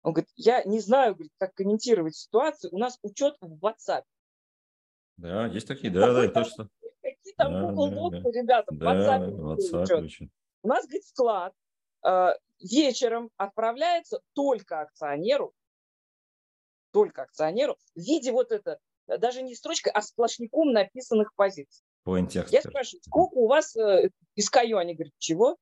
Он 0.03 0.13
говорит, 0.13 0.31
я 0.37 0.63
не 0.65 0.81
знаю, 0.81 1.15
говорит, 1.15 1.33
как 1.39 1.55
комментировать 1.55 2.17
ситуацию, 2.17 2.75
у 2.75 2.79
нас 2.79 2.99
учет 3.03 3.37
в 3.41 3.65
WhatsApp. 3.65 4.05
Да, 5.17 5.47
есть 5.47 5.69
такие, 5.69 5.91
да, 5.93 6.13
да, 6.13 6.29
точно. 6.29 6.69
Какие 7.03 7.35
там 7.37 7.75
Google 7.75 8.11
Docs, 8.11 8.33
ребята, 8.33 8.75
WhatsApp. 8.75 10.29
У 10.63 10.69
нас, 10.69 10.85
говорит, 10.85 11.05
склад 11.07 11.55
э, 12.05 12.29
вечером 12.61 13.31
отправляется 13.37 14.21
только 14.35 14.81
акционеру, 14.81 15.55
только 16.93 17.23
акционеру 17.23 17.77
в 17.95 18.01
виде 18.01 18.33
вот 18.33 18.53
это, 18.53 18.79
даже 19.07 19.43
не 19.43 19.55
строчкой, 19.55 19.93
а 19.93 20.03
сплошняком 20.03 20.73
написанных 20.73 21.35
позиций. 21.35 21.85
Я 22.51 22.63
спрашиваю, 22.63 23.03
сколько 23.03 23.35
у 23.35 23.47
вас 23.47 23.77
э, 23.77 24.11
SKU? 24.39 24.77
Они 24.77 24.95
говорят, 24.95 25.13
чего? 25.19 25.57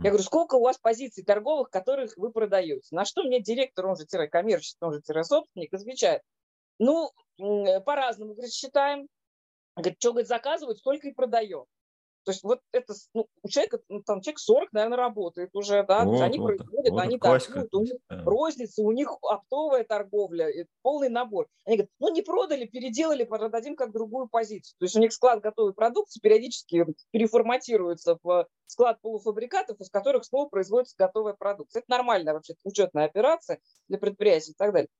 Я 0.00 0.10
говорю, 0.10 0.22
сколько 0.22 0.54
у 0.54 0.62
вас 0.62 0.78
позиций 0.78 1.24
торговых, 1.24 1.70
которых 1.70 2.16
вы 2.16 2.30
продаете? 2.30 2.94
На 2.94 3.04
что 3.04 3.24
мне 3.24 3.40
директор, 3.40 3.86
он 3.86 3.96
же 3.96 4.06
коммерческий, 4.28 4.78
он 4.80 4.92
же 4.92 5.24
собственник, 5.24 5.74
отвечает, 5.74 6.22
ну, 6.78 7.10
по-разному, 7.36 8.34
говорит, 8.34 8.52
считаем. 8.52 9.08
Говорит, 9.74 9.98
что, 10.00 10.10
говорит, 10.10 10.28
заказывают, 10.28 10.78
столько 10.78 11.08
и 11.08 11.12
продаем. 11.12 11.64
То 12.28 12.32
есть 12.32 12.44
вот 12.44 12.60
это, 12.72 12.92
ну, 13.14 13.26
у 13.42 13.48
человека, 13.48 13.80
ну, 13.88 14.02
там 14.02 14.20
человек 14.20 14.38
40, 14.38 14.72
наверное, 14.74 14.98
работает 14.98 15.48
уже, 15.54 15.82
да, 15.84 16.04
вот, 16.04 16.20
они 16.20 16.38
вот, 16.38 16.48
производят, 16.48 16.90
вот 16.92 17.00
они 17.00 17.18
торгуют, 17.18 17.74
у 17.74 17.80
них 17.80 17.94
да. 18.10 18.22
розница, 18.22 18.82
у 18.82 18.92
них 18.92 19.10
оптовая 19.22 19.82
торговля, 19.84 20.52
полный 20.82 21.08
набор. 21.08 21.48
Они 21.64 21.76
говорят, 21.76 21.90
ну, 21.98 22.12
не 22.12 22.20
продали, 22.20 22.66
переделали, 22.66 23.24
продадим 23.24 23.76
как 23.76 23.92
другую 23.92 24.28
позицию. 24.28 24.76
То 24.78 24.84
есть 24.84 24.94
у 24.94 25.00
них 25.00 25.14
склад 25.14 25.40
готовой 25.40 25.72
продукции 25.72 26.20
периодически 26.20 26.84
переформатируется 27.12 28.18
в 28.22 28.46
склад 28.66 29.00
полуфабрикатов, 29.00 29.80
из 29.80 29.88
которых 29.88 30.26
снова 30.26 30.50
производится 30.50 30.96
готовая 30.98 31.32
продукция. 31.32 31.80
Это 31.80 31.90
нормальная 31.90 32.34
вообще 32.34 32.56
учетная 32.62 33.06
операция 33.06 33.58
для 33.88 33.96
предприятий 33.96 34.50
и 34.50 34.54
так 34.54 34.74
далее. 34.74 34.90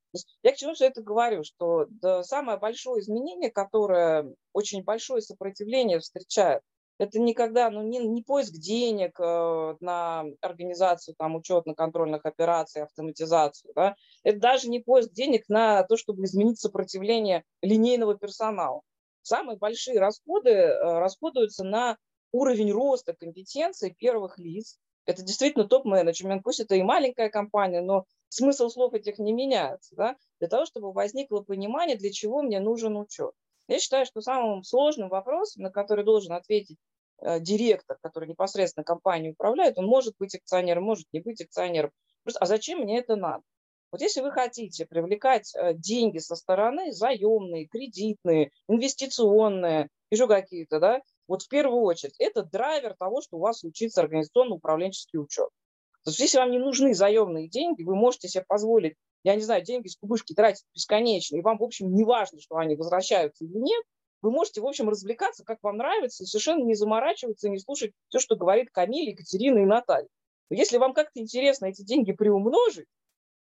Я 0.43 0.53
к 0.53 0.57
чему 0.57 0.73
все 0.73 0.87
это 0.87 1.03
говорю, 1.03 1.45
что 1.45 1.85
да, 1.91 2.23
самое 2.23 2.59
большое 2.59 3.03
изменение, 3.03 3.51
которое 3.51 4.33
очень 4.55 4.83
большое 4.83 5.21
сопротивление 5.21 6.01
встречает 6.01 6.63
это 6.99 7.21
никогда, 7.21 7.71
ну, 7.71 7.83
не, 7.83 7.99
не 8.01 8.23
поиск 8.23 8.53
денег 8.55 9.19
э, 9.21 9.77
на 9.81 10.25
организацию 10.41 11.15
там 11.17 11.37
учетно-контрольных 11.37 12.27
операций, 12.27 12.83
автоматизацию, 12.83 13.73
да? 13.75 13.95
это 14.25 14.39
даже 14.41 14.69
не 14.69 14.81
поиск 14.81 15.13
денег 15.13 15.49
на 15.49 15.85
то, 15.85 15.97
чтобы 15.97 16.25
изменить 16.25 16.59
сопротивление 16.59 17.45
линейного 17.63 18.19
персонала. 18.19 18.83
Самые 19.23 19.59
большие 19.59 20.01
расходы 20.01 20.51
э, 20.51 20.99
расходуются 20.99 21.65
на 21.65 21.97
уровень 22.33 22.73
роста 22.73 23.15
компетенций 23.15 23.95
первых 23.97 24.39
лиц. 24.39 24.79
Это 25.07 25.23
действительно 25.23 25.67
топ-менеджмент, 25.67 26.43
пусть 26.43 26.61
это 26.61 26.75
и 26.75 26.83
маленькая 26.83 27.31
компания, 27.31 27.81
но 27.81 28.05
смысл 28.29 28.69
слов 28.69 28.93
этих 28.93 29.19
не 29.19 29.33
меняется, 29.33 29.95
да? 29.95 30.17
для 30.41 30.49
того, 30.49 30.67
чтобы 30.67 30.93
возникло 30.93 31.41
понимание, 31.43 31.97
для 31.97 32.11
чего 32.11 32.43
мне 32.43 32.59
нужен 32.59 32.97
учет. 32.97 33.33
Я 33.69 33.79
считаю, 33.79 34.07
что 34.07 34.21
самым 34.21 34.65
сложным 34.65 35.11
вопросом, 35.11 35.63
на 35.63 35.71
который 35.71 36.05
должен 36.05 36.33
ответить 36.33 36.79
директор, 37.41 37.99
который 38.03 38.29
непосредственно 38.29 38.85
компанией 38.85 39.33
управляет, 39.33 39.79
он 39.79 39.87
может 39.87 40.15
быть 40.19 40.35
акционером, 40.35 40.85
может 40.85 41.07
не 41.13 41.21
быть 41.21 41.41
акционером. 41.41 41.91
Просто, 42.23 42.41
а 42.41 42.47
зачем 42.47 42.81
мне 42.81 42.99
это 42.99 43.17
надо? 43.17 43.43
Вот 43.91 44.03
если 44.03 44.21
вы 44.21 44.31
хотите 44.31 44.85
привлекать 44.85 45.55
э, 45.55 45.73
деньги 45.73 46.19
со 46.19 46.37
стороны, 46.37 46.93
заемные, 46.93 47.67
кредитные, 47.67 48.51
инвестиционные, 48.69 49.89
еще 50.11 50.29
какие-то, 50.29 50.79
да, 50.79 51.01
вот 51.27 51.43
в 51.43 51.49
первую 51.49 51.83
очередь, 51.83 52.15
это 52.19 52.43
драйвер 52.43 52.95
того, 52.99 53.23
что 53.23 53.39
у 53.39 53.41
вас 53.41 53.61
случится 53.61 54.03
организационно-управленческий 54.03 55.19
учет. 55.19 55.49
То 56.05 56.11
есть 56.11 56.21
если 56.21 56.39
вам 56.39 56.51
не 56.51 56.59
нужны 56.59 56.95
заемные 56.95 57.49
деньги, 57.49 57.83
вы 57.83 57.97
можете 57.97 58.29
себе 58.29 58.45
позволить 58.47 58.95
я 59.25 59.35
не 59.35 59.43
знаю, 59.43 59.63
деньги 59.63 59.89
с 59.89 59.97
кубышки 59.97 60.35
тратить 60.35 60.65
бесконечно, 60.75 61.37
и 61.37 61.43
вам, 61.43 61.59
в 61.59 61.63
общем, 61.63 61.93
не 61.95 62.05
важно, 62.05 62.41
что 62.41 62.57
они 62.57 62.77
возвращаются 62.77 63.45
или 63.45 63.59
нет, 63.59 63.85
вы 64.23 64.31
можете, 64.31 64.61
в 64.61 64.67
общем, 64.67 64.89
развлекаться, 64.89 65.45
как 65.45 65.59
вам 65.63 65.77
нравится, 65.77 66.25
совершенно 66.27 66.65
не 66.65 66.75
заморачиваться, 66.75 67.49
не 67.49 67.59
слушать 67.59 67.93
все, 68.09 68.19
что 68.19 68.37
говорит 68.37 68.71
Камиль, 68.71 69.11
Екатерина 69.11 69.59
и 69.59 69.65
Наталья. 69.65 70.09
Но 70.51 70.57
если 70.57 70.79
вам 70.79 70.95
как-то 70.95 71.21
интересно 71.21 71.67
эти 71.67 71.83
деньги 71.83 72.13
приумножить, 72.13 72.89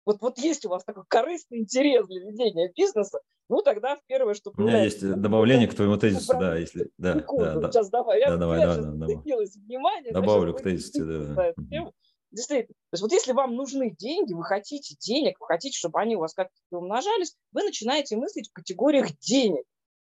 вот, 0.05 0.21
вот 0.21 0.38
есть 0.38 0.65
у 0.65 0.69
вас 0.69 0.83
такой 0.83 1.03
корыстный 1.07 1.59
интерес 1.59 2.07
для 2.07 2.21
ведения 2.21 2.71
бизнеса, 2.75 3.19
ну 3.49 3.61
тогда 3.61 3.95
в 3.95 3.99
первое, 4.05 4.33
что 4.33 4.51
У 4.55 4.61
меня 4.61 4.83
есть 4.83 5.01
добавление 5.01 5.67
к 5.67 5.75
твоему 5.75 5.97
тезису, 5.97 6.33
да, 6.33 6.57
если... 6.57 6.89
Да, 6.97 7.15
да, 7.15 7.55
да. 7.55 7.71
Сейчас 7.71 7.89
давай, 7.89 8.19
я, 8.19 8.31
да, 8.31 8.38
давай, 8.38 8.59
я 8.59 8.67
давай, 8.75 8.97
давай. 8.97 9.47
внимание. 9.65 10.11
Добавлю 10.11 10.53
к 10.53 10.61
тезису, 10.61 11.05
да. 11.05 11.53
Действительно. 12.31 12.73
То 12.73 12.93
есть 12.93 13.01
вот 13.01 13.11
если 13.13 13.31
вам 13.31 13.55
нужны 13.55 13.91
деньги, 13.91 14.33
вы 14.33 14.43
хотите 14.43 14.95
денег, 14.99 15.39
вы 15.39 15.45
хотите, 15.47 15.77
чтобы 15.77 16.01
они 16.01 16.17
у 16.17 16.19
вас 16.19 16.33
как-то 16.33 16.53
умножались, 16.71 17.33
вы 17.53 17.63
начинаете 17.63 18.17
мыслить 18.17 18.49
в 18.49 18.53
категориях 18.53 19.17
денег. 19.19 19.63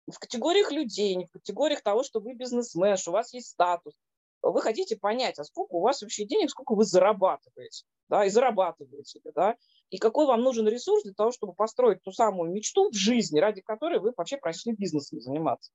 В 0.06 0.18
категориях 0.18 0.70
людей, 0.70 1.14
не 1.14 1.26
в 1.26 1.30
категориях 1.30 1.82
того, 1.82 2.02
что 2.02 2.20
вы 2.20 2.34
бизнесмен, 2.34 2.96
что 2.96 3.10
у 3.10 3.14
вас 3.14 3.32
есть 3.32 3.48
статус. 3.48 3.94
Вы 4.42 4.60
хотите 4.60 4.96
понять, 4.96 5.38
а 5.38 5.44
сколько 5.44 5.74
у 5.74 5.80
вас 5.80 6.02
вообще 6.02 6.26
денег, 6.26 6.50
сколько 6.50 6.74
вы 6.74 6.84
зарабатываете, 6.84 7.86
да, 8.10 8.26
и 8.26 8.28
зарабатываете, 8.28 9.20
да, 9.34 9.56
и 9.88 9.96
какой 9.96 10.26
вам 10.26 10.42
нужен 10.42 10.68
ресурс 10.68 11.04
для 11.04 11.14
того, 11.14 11.32
чтобы 11.32 11.54
построить 11.54 12.02
ту 12.02 12.12
самую 12.12 12.52
мечту 12.52 12.90
в 12.90 12.94
жизни, 12.94 13.40
ради 13.40 13.62
которой 13.62 14.00
вы 14.00 14.12
вообще 14.14 14.36
пришли 14.36 14.74
бизнесом 14.74 15.20
заниматься. 15.20 15.72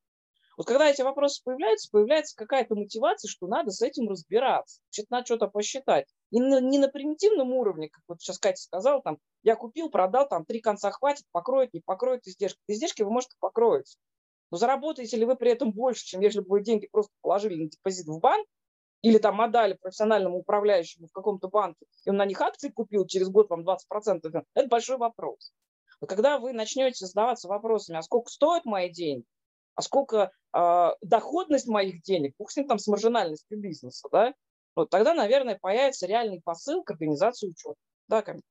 Вот 0.59 0.67
когда 0.67 0.89
эти 0.89 1.01
вопросы 1.01 1.41
появляются, 1.43 1.89
появляется 1.89 2.35
какая-то 2.35 2.75
мотивация, 2.75 3.29
что 3.29 3.47
надо 3.47 3.71
с 3.71 3.81
этим 3.81 4.09
разбираться, 4.09 4.81
надо 5.09 5.25
что-то 5.25 5.47
посчитать. 5.47 6.05
Не 6.31 6.41
на, 6.41 6.59
не 6.59 6.77
на 6.77 6.89
примитивном 6.89 7.53
уровне, 7.53 7.87
как 7.87 8.03
вот 8.09 8.21
сейчас 8.21 8.37
Катя 8.39 8.61
сказала, 8.61 9.01
там, 9.01 9.19
я 9.41 9.55
купил, 9.55 9.89
продал, 9.89 10.27
там, 10.27 10.43
три 10.43 10.59
конца 10.59 10.91
хватит, 10.91 11.23
покроет, 11.31 11.73
не 11.73 11.79
покроет 11.79 12.27
издержки. 12.27 12.59
Издержки 12.67 13.03
вы, 13.03 13.09
может, 13.09 13.29
покроете. 13.39 13.97
Но 14.51 14.57
заработаете 14.57 15.17
ли 15.17 15.25
вы 15.25 15.35
при 15.35 15.51
этом 15.51 15.71
больше, 15.71 16.05
чем 16.05 16.21
если 16.21 16.39
бы 16.39 16.47
вы 16.49 16.63
деньги 16.63 16.87
просто 16.87 17.11
положили 17.21 17.63
на 17.63 17.69
депозит 17.69 18.07
в 18.07 18.19
банк, 18.19 18.47
или 19.01 19.17
там 19.17 19.39
отдали 19.39 19.73
профессиональному 19.73 20.39
управляющему 20.39 21.07
в 21.07 21.11
каком-то 21.11 21.47
банке, 21.47 21.85
и 22.05 22.09
он 22.09 22.17
на 22.17 22.25
них 22.25 22.41
акции 22.41 22.69
купил, 22.69 23.05
через 23.07 23.29
год 23.29 23.49
вам 23.49 23.61
20%, 23.61 24.43
это 24.53 24.67
большой 24.67 24.97
вопрос. 24.97 25.53
Но 26.01 26.07
когда 26.07 26.37
вы 26.37 26.53
начнете 26.53 27.05
задаваться 27.05 27.47
вопросами, 27.47 27.97
а 27.97 28.01
сколько 28.01 28.29
стоят 28.29 28.65
мои 28.65 28.89
деньги, 28.89 29.25
а 29.75 29.81
сколько 29.81 30.31
э, 30.53 30.89
доходность 31.01 31.67
моих 31.67 32.01
денег, 32.01 32.33
бог 32.37 32.51
с 32.51 32.55
там 32.55 32.79
с 32.79 32.87
маржинальностью 32.87 33.59
бизнеса, 33.59 34.07
да, 34.11 34.33
вот 34.75 34.89
тогда, 34.89 35.13
наверное, 35.13 35.57
появится 35.59 36.05
реальный 36.05 36.41
посыл 36.41 36.83
к 36.83 36.91
организации 36.91 37.47
учета. 37.47 37.75
Да, 38.07 38.21
Камиль? 38.21 38.43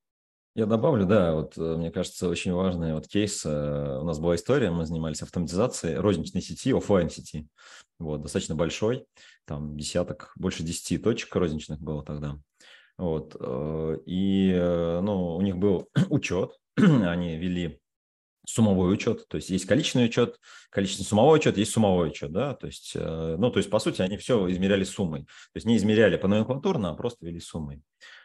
Я 0.58 0.66
добавлю, 0.66 1.06
да, 1.06 1.34
вот 1.34 1.56
э, 1.56 1.76
мне 1.76 1.92
кажется, 1.92 2.28
очень 2.28 2.52
важный 2.52 2.92
вот 2.92 3.06
кейс. 3.06 3.46
Э, 3.46 3.98
у 4.00 4.02
нас 4.02 4.18
была 4.18 4.34
история, 4.34 4.72
мы 4.72 4.86
занимались 4.86 5.22
автоматизацией 5.22 5.98
розничной 5.98 6.42
сети, 6.42 6.72
офлайн 6.72 7.10
сети, 7.10 7.46
вот, 8.00 8.22
достаточно 8.22 8.56
большой, 8.56 9.06
там 9.46 9.76
десяток, 9.76 10.32
больше 10.34 10.64
десяти 10.64 10.98
точек 10.98 11.36
розничных 11.36 11.78
было 11.80 12.02
тогда. 12.02 12.40
Вот, 12.96 13.36
э, 13.38 13.98
и, 14.06 14.52
ну, 15.00 15.36
у 15.36 15.42
них 15.42 15.58
был 15.58 15.90
учет, 16.10 16.50
они 16.76 17.36
вели 17.36 17.78
суммовой 18.44 18.92
учет, 18.92 19.28
то 19.28 19.36
есть 19.36 19.50
есть 19.50 19.64
количественный 19.64 20.06
учет, 20.06 20.40
количественный 20.70 21.06
суммовой 21.06 21.38
учет, 21.38 21.56
есть 21.56 21.70
суммовой 21.70 22.08
учет, 22.08 22.32
да, 22.32 22.54
то 22.54 22.66
есть, 22.66 22.96
ну, 22.96 23.50
то 23.52 23.58
есть, 23.58 23.70
по 23.70 23.78
сути, 23.78 24.02
они 24.02 24.16
все 24.16 24.50
измеряли 24.50 24.82
суммой, 24.82 25.22
то 25.22 25.56
есть 25.56 25.66
не 25.66 25.76
измеряли 25.76 26.16
по 26.16 26.26
номенклатурно, 26.26 26.90
а 26.90 26.94
просто 26.94 27.26
вели 27.26 27.38
суммой. 27.38 27.84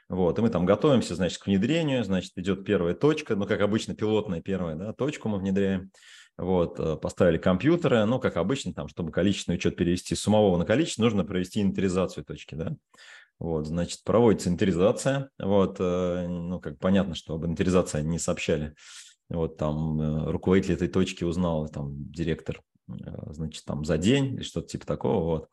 Вот, 0.10 0.38
и 0.38 0.42
мы 0.42 0.50
там 0.50 0.66
готовимся, 0.66 1.16
значит, 1.16 1.40
к 1.40 1.48
внедрению, 1.48 2.04
значит, 2.04 2.34
идет 2.36 2.66
первая 2.66 2.94
точка, 2.94 3.36
ну, 3.36 3.46
как 3.46 3.62
обычно, 3.62 3.96
пилотная 3.96 4.42
первая, 4.42 4.76
да, 4.76 4.94
точку 4.94 5.30
мы 5.30 5.40
внедряем, 5.40 5.92
вот, 6.38 6.80
э, 6.80 6.98
поставили 6.98 7.38
компьютеры, 7.38 8.06
ну, 8.06 8.20
как 8.20 8.38
обычно, 8.38 8.74
там, 8.74 8.88
чтобы 8.88 9.12
количественный 9.12 9.56
учет 9.56 9.76
перевести 9.76 10.16
с 10.16 10.22
суммового 10.22 10.58
на 10.58 10.66
количественный, 10.66 11.06
нужно 11.06 11.24
провести 11.24 11.62
инвентаризацию 11.62 12.26
точки, 12.26 12.56
да, 12.56 12.76
вот, 13.40 13.66
значит, 13.66 14.04
проводится 14.04 14.50
инвентаризация, 14.50 15.30
вот, 15.40 15.78
э, 15.80 16.28
ну, 16.28 16.60
как 16.60 16.80
понятно, 16.80 17.16
что 17.16 17.36
об 17.36 17.46
инвентаризации 17.46 18.02
не 18.02 18.20
сообщали. 18.20 18.76
Вот 19.30 19.58
там 19.58 20.00
э, 20.00 20.32
руководитель 20.32 20.76
этой 20.76 20.90
точки 20.90 21.24
узнал, 21.24 21.68
там 21.70 22.12
директор, 22.12 22.62
значит, 22.88 23.64
там 23.66 23.86
за 23.86 23.98
день 23.98 24.36
или 24.36 24.44
что-то 24.44 24.68
типа 24.68 24.86
такого, 24.86 25.24
вот. 25.24 25.48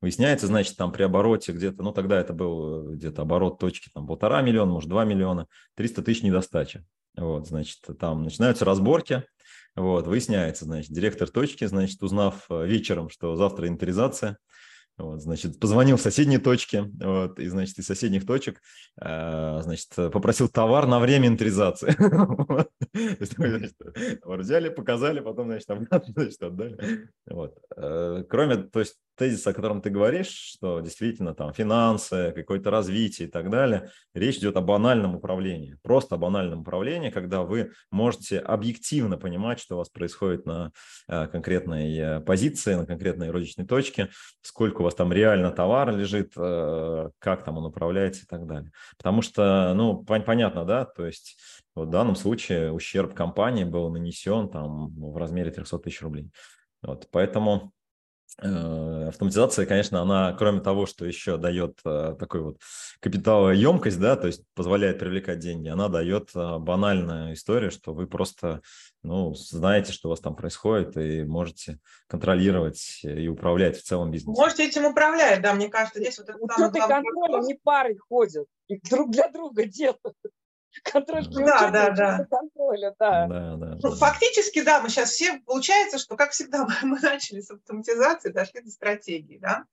Выясняется, 0.00 0.46
значит, 0.46 0.76
там 0.76 0.92
при 0.92 1.02
обороте 1.02 1.52
где-то, 1.52 1.82
ну 1.82 1.92
тогда 1.92 2.18
это 2.18 2.32
был 2.32 2.92
э, 2.92 2.94
где-то 2.94 3.22
оборот 3.22 3.58
точки, 3.58 3.90
там 3.92 4.06
полтора 4.06 4.40
миллиона, 4.40 4.72
может, 4.72 4.88
два 4.88 5.04
миллиона, 5.04 5.46
300 5.74 6.02
тысяч 6.02 6.22
недостачи. 6.22 6.84
Вот, 7.16 7.46
значит, 7.46 7.80
там 7.98 8.22
начинаются 8.22 8.64
разборки, 8.64 9.24
вот, 9.76 10.06
выясняется, 10.06 10.64
значит, 10.64 10.90
директор 10.90 11.28
точки, 11.28 11.66
значит, 11.66 12.02
узнав 12.02 12.46
вечером, 12.48 13.10
что 13.10 13.36
завтра 13.36 13.66
инвентаризация, 13.66 14.38
вот, 14.96 15.22
значит, 15.22 15.58
позвонил 15.58 15.96
в 15.96 16.00
соседние 16.00 16.38
точки, 16.38 16.84
вот, 17.02 17.38
и, 17.38 17.48
значит, 17.48 17.78
из 17.78 17.86
соседних 17.86 18.26
точек, 18.26 18.60
э, 19.00 19.60
значит, 19.62 19.88
попросил 19.94 20.48
товар 20.48 20.86
на 20.86 20.98
время 20.98 21.28
инвентаризации. 21.28 21.96
Взяли, 24.24 24.68
показали, 24.68 25.20
потом, 25.20 25.48
значит, 25.48 25.70
обратно, 25.70 26.12
значит, 26.14 26.42
отдали. 26.42 27.08
Вот. 27.26 27.58
Э, 27.76 28.24
кроме, 28.28 28.56
то 28.56 28.80
есть, 28.80 28.96
тезис, 29.20 29.46
о 29.46 29.52
котором 29.52 29.82
ты 29.82 29.90
говоришь, 29.90 30.30
что 30.30 30.80
действительно 30.80 31.34
там 31.34 31.52
финансы, 31.52 32.32
какое-то 32.34 32.70
развитие 32.70 33.28
и 33.28 33.30
так 33.30 33.50
далее, 33.50 33.90
речь 34.14 34.38
идет 34.38 34.56
о 34.56 34.62
банальном 34.62 35.14
управлении, 35.14 35.76
просто 35.82 36.14
о 36.14 36.18
банальном 36.18 36.60
управлении, 36.60 37.10
когда 37.10 37.42
вы 37.42 37.72
можете 37.90 38.38
объективно 38.38 39.18
понимать, 39.18 39.60
что 39.60 39.74
у 39.74 39.78
вас 39.78 39.90
происходит 39.90 40.46
на 40.46 40.72
э, 41.06 41.26
конкретной 41.26 41.98
э, 41.98 42.20
позиции, 42.20 42.74
на 42.74 42.86
конкретной 42.86 43.30
розничной 43.30 43.66
точке, 43.66 44.08
сколько 44.40 44.80
у 44.80 44.84
вас 44.84 44.94
там 44.94 45.12
реально 45.12 45.50
товар 45.50 45.94
лежит, 45.94 46.32
э, 46.38 47.10
как 47.18 47.44
там 47.44 47.58
он 47.58 47.66
управляется 47.66 48.22
и 48.22 48.26
так 48.26 48.46
далее. 48.46 48.72
Потому 48.96 49.20
что, 49.20 49.74
ну, 49.74 50.02
понятно, 50.02 50.64
да, 50.64 50.86
то 50.86 51.04
есть 51.04 51.36
в 51.74 51.84
данном 51.84 52.16
случае 52.16 52.72
ущерб 52.72 53.12
компании 53.12 53.64
был 53.64 53.90
нанесен 53.90 54.48
там 54.48 54.88
в 54.98 55.18
размере 55.18 55.50
300 55.50 55.78
тысяч 55.80 56.00
рублей. 56.00 56.30
Вот, 56.82 57.08
поэтому 57.10 57.74
автоматизация, 58.38 59.66
конечно, 59.66 60.00
она, 60.00 60.32
кроме 60.32 60.60
того, 60.60 60.86
что 60.86 61.04
еще 61.04 61.36
дает 61.36 61.78
э, 61.84 62.16
такой 62.18 62.40
вот 62.40 62.58
капиталоемкость, 63.00 64.00
да, 64.00 64.16
то 64.16 64.26
есть 64.26 64.44
позволяет 64.54 64.98
привлекать 64.98 65.40
деньги, 65.40 65.68
она 65.68 65.88
дает 65.88 66.30
э, 66.34 66.58
банальную 66.58 67.34
историю, 67.34 67.70
что 67.70 67.92
вы 67.92 68.06
просто, 68.06 68.62
ну, 69.02 69.34
знаете, 69.34 69.92
что 69.92 70.08
у 70.08 70.10
вас 70.10 70.20
там 70.20 70.36
происходит, 70.36 70.96
и 70.96 71.24
можете 71.24 71.78
контролировать 72.06 73.00
и 73.02 73.28
управлять 73.28 73.76
в 73.76 73.82
целом 73.82 74.10
бизнесом. 74.10 74.42
Можете 74.42 74.66
этим 74.66 74.86
управлять, 74.86 75.42
да, 75.42 75.52
мне 75.52 75.68
кажется, 75.68 76.00
здесь 76.00 76.18
вот 76.18 76.28
это 76.28 76.38
Учет 76.38 76.76
и 76.76 76.80
контроль, 76.80 77.40
они 77.42 77.54
парой 77.62 77.98
ходят, 77.98 78.46
и 78.68 78.80
друг 78.88 79.10
для 79.10 79.28
друга 79.28 79.64
делают. 79.66 80.16
Контроль 80.84 81.26
да, 81.28 81.70
да, 81.70 81.90
да. 81.90 82.26
контроля, 82.30 82.94
да. 82.98 83.26
да, 83.26 83.56
да 83.56 83.78
ну, 83.82 83.94
фактически, 83.94 84.62
да, 84.62 84.80
мы 84.80 84.88
сейчас 84.88 85.10
все, 85.10 85.40
получается, 85.40 85.98
что, 85.98 86.16
как 86.16 86.30
всегда, 86.30 86.64
мы, 86.64 86.74
мы 86.82 87.00
начали 87.00 87.40
с 87.40 87.50
автоматизации, 87.50 88.30
дошли 88.30 88.60
до 88.60 88.70
стратегии, 88.70 89.38
да. 89.38 89.64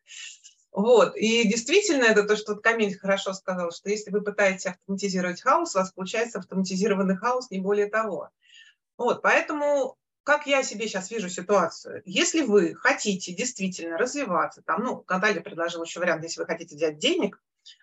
Вот, 0.71 1.15
и 1.15 1.47
действительно, 1.47 2.03
это 2.03 2.23
то, 2.23 2.35
что 2.35 2.53
вот 2.53 2.63
Камиль 2.63 2.97
хорошо 2.97 3.33
сказал, 3.33 3.71
что 3.71 3.89
если 3.89 4.11
вы 4.11 4.21
пытаетесь 4.21 4.65
автоматизировать 4.65 5.41
хаос, 5.41 5.75
у 5.75 5.79
вас 5.79 5.91
получается 5.91 6.39
автоматизированный 6.39 7.15
хаос, 7.15 7.49
не 7.51 7.59
более 7.59 7.87
того. 7.87 8.29
Вот, 8.97 9.21
поэтому 9.21 9.97
как 10.23 10.45
я 10.45 10.61
себе 10.61 10.87
сейчас 10.87 11.09
вижу 11.09 11.29
ситуацию? 11.29 12.01
Если 12.05 12.41
вы 12.41 12.75
хотите 12.75 13.33
действительно 13.33 13.97
развиваться, 13.97 14.61
там, 14.61 14.83
ну, 14.83 15.05
Наталья 15.07 15.41
предложила 15.41 15.83
еще 15.83 16.01
вариант, 16.01 16.23
если 16.23 16.41
вы 16.41 16.45
хотите 16.45 16.75
взять 16.75 16.97
денег, 16.97 17.41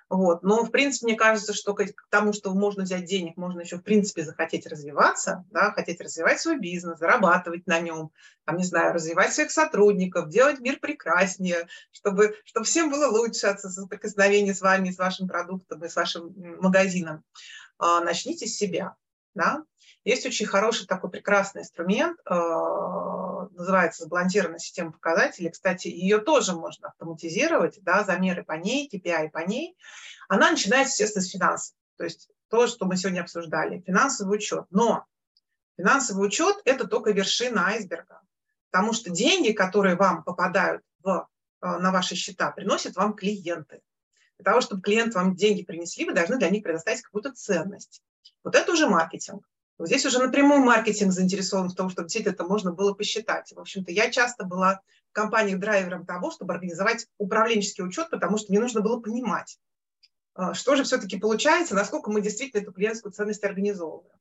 вот. 0.08 0.42
Но, 0.42 0.64
в 0.64 0.70
принципе, 0.70 1.06
мне 1.06 1.16
кажется, 1.16 1.54
что 1.54 1.74
к 1.74 1.84
тому, 2.10 2.32
что 2.32 2.54
можно 2.54 2.84
взять 2.84 3.04
денег, 3.04 3.36
можно 3.36 3.60
еще, 3.60 3.76
в 3.76 3.82
принципе, 3.82 4.22
захотеть 4.22 4.66
развиваться, 4.66 5.44
да, 5.50 5.72
хотеть 5.72 6.00
развивать 6.00 6.40
свой 6.40 6.58
бизнес, 6.58 6.98
зарабатывать 6.98 7.66
на 7.66 7.80
нем, 7.80 8.10
там, 8.44 8.56
не 8.56 8.64
знаю, 8.64 8.92
развивать 8.94 9.32
своих 9.32 9.50
сотрудников, 9.50 10.28
делать 10.28 10.60
мир 10.60 10.78
прекраснее, 10.78 11.66
чтобы, 11.90 12.36
чтобы 12.44 12.66
всем 12.66 12.90
было 12.90 13.06
лучше 13.06 13.46
от 13.46 13.60
соприкосновения 13.60 14.54
с 14.54 14.60
вами, 14.60 14.90
с 14.90 14.98
вашим 14.98 15.26
продуктом 15.26 15.84
и 15.84 15.88
с 15.88 15.96
вашим 15.96 16.34
магазином. 16.60 17.24
А, 17.78 18.00
начните 18.00 18.46
с 18.46 18.56
себя. 18.56 18.94
Да? 19.34 19.64
Есть 20.04 20.26
очень 20.26 20.46
хороший 20.46 20.86
такой 20.86 21.10
прекрасный 21.10 21.62
инструмент, 21.62 22.18
а, 22.24 23.33
называется 23.52 24.04
сбалансированная 24.04 24.58
система 24.58 24.92
показателей. 24.92 25.50
Кстати, 25.50 25.88
ее 25.88 26.18
тоже 26.18 26.54
можно 26.54 26.88
автоматизировать, 26.88 27.78
да, 27.82 28.04
замеры 28.04 28.44
по 28.44 28.52
ней, 28.52 28.88
KPI 28.92 29.30
по 29.30 29.38
ней. 29.38 29.76
Она 30.28 30.50
начинается, 30.50 30.92
естественно, 30.92 31.24
с 31.24 31.30
финансов. 31.30 31.76
То 31.96 32.04
есть 32.04 32.30
то, 32.48 32.66
что 32.66 32.86
мы 32.86 32.96
сегодня 32.96 33.20
обсуждали, 33.20 33.80
финансовый 33.80 34.36
учет. 34.36 34.66
Но 34.70 35.04
финансовый 35.76 36.26
учет– 36.26 36.56
это 36.64 36.86
только 36.86 37.12
вершина 37.12 37.68
айсберга. 37.68 38.20
Потому 38.70 38.92
что 38.92 39.10
деньги, 39.10 39.52
которые 39.52 39.96
вам 39.96 40.24
попадают 40.24 40.82
в, 41.02 41.28
а, 41.60 41.78
на 41.78 41.92
ваши 41.92 42.14
счета, 42.14 42.50
приносят 42.50 42.96
вам 42.96 43.14
клиенты. 43.14 43.82
Для 44.38 44.44
того, 44.44 44.60
чтобы 44.60 44.82
клиент 44.82 45.14
вам 45.14 45.36
деньги 45.36 45.62
принесли, 45.62 46.04
вы 46.04 46.12
должны 46.12 46.38
для 46.38 46.50
них 46.50 46.62
предоставить 46.62 47.02
какую-то 47.02 47.32
ценность. 47.32 48.02
Вот 48.42 48.54
это 48.54 48.72
уже 48.72 48.88
маркетинг. 48.88 49.46
Здесь 49.78 50.06
уже 50.06 50.20
напрямую 50.20 50.60
маркетинг 50.60 51.12
заинтересован 51.12 51.68
в 51.68 51.74
том, 51.74 51.90
чтобы 51.90 52.06
действительно 52.06 52.34
это 52.34 52.44
можно 52.44 52.72
было 52.72 52.94
посчитать. 52.94 53.52
В 53.52 53.58
общем-то, 53.58 53.90
я 53.90 54.10
часто 54.10 54.44
была 54.44 54.80
в 55.10 55.12
компаниях 55.12 55.58
драйвером 55.58 56.06
того, 56.06 56.30
чтобы 56.30 56.54
организовать 56.54 57.06
управленческий 57.18 57.84
учет, 57.84 58.10
потому 58.10 58.38
что 58.38 58.52
мне 58.52 58.60
нужно 58.60 58.82
было 58.82 59.00
понимать, 59.00 59.58
а, 60.34 60.54
что 60.54 60.76
же 60.76 60.84
все-таки 60.84 61.18
получается, 61.18 61.74
насколько 61.74 62.10
мы 62.10 62.20
действительно 62.20 62.62
эту 62.62 62.72
клиентскую 62.72 63.12
ценность 63.12 63.42
организовываем. 63.44 64.16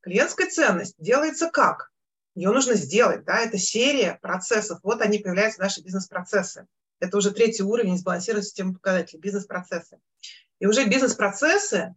Клиентская 0.00 0.48
ценность 0.48 0.94
делается 0.98 1.50
как? 1.50 1.90
Ее 2.34 2.50
нужно 2.50 2.74
сделать, 2.74 3.24
да, 3.24 3.38
это 3.38 3.58
серия 3.58 4.18
процессов, 4.22 4.78
вот 4.82 5.00
они 5.00 5.18
появляются, 5.18 5.60
наши 5.60 5.82
бизнес-процессы. 5.82 6.66
Это 7.00 7.16
уже 7.16 7.32
третий 7.32 7.62
уровень 7.62 7.98
сбалансированной 7.98 8.44
системы 8.44 8.74
показателей, 8.74 9.20
бизнес-процессы. 9.20 9.98
И 10.60 10.66
уже 10.66 10.84
бизнес-процессы 10.84 11.94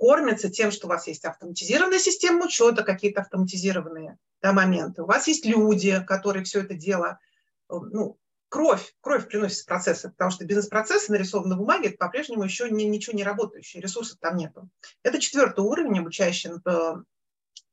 кормятся 0.00 0.48
тем, 0.48 0.70
что 0.70 0.86
у 0.86 0.90
вас 0.90 1.06
есть 1.06 1.26
автоматизированная 1.26 1.98
система 1.98 2.46
учета, 2.46 2.82
какие-то 2.82 3.20
автоматизированные 3.20 4.16
да, 4.40 4.54
моменты. 4.54 5.02
У 5.02 5.06
вас 5.06 5.28
есть 5.28 5.44
люди, 5.44 6.02
которые 6.06 6.42
все 6.44 6.60
это 6.60 6.72
дело, 6.72 7.20
э, 7.68 7.74
ну, 7.74 8.18
кровь, 8.48 8.94
кровь 9.02 9.28
приносит 9.28 9.58
в 9.58 9.66
процессы, 9.66 10.08
потому 10.08 10.30
что 10.30 10.46
бизнес-процессы 10.46 11.12
нарисованы 11.12 11.50
на 11.50 11.56
бумаге, 11.56 11.90
это 11.90 11.98
по-прежнему 11.98 12.42
еще 12.42 12.70
не, 12.70 12.86
ничего 12.86 13.14
не 13.14 13.24
работающее, 13.24 13.82
ресурсов 13.82 14.16
там 14.20 14.36
нету. 14.36 14.70
Это 15.02 15.20
четвертый 15.20 15.60
уровень, 15.60 15.98
обучающий, 15.98 16.52
э, 16.64 16.94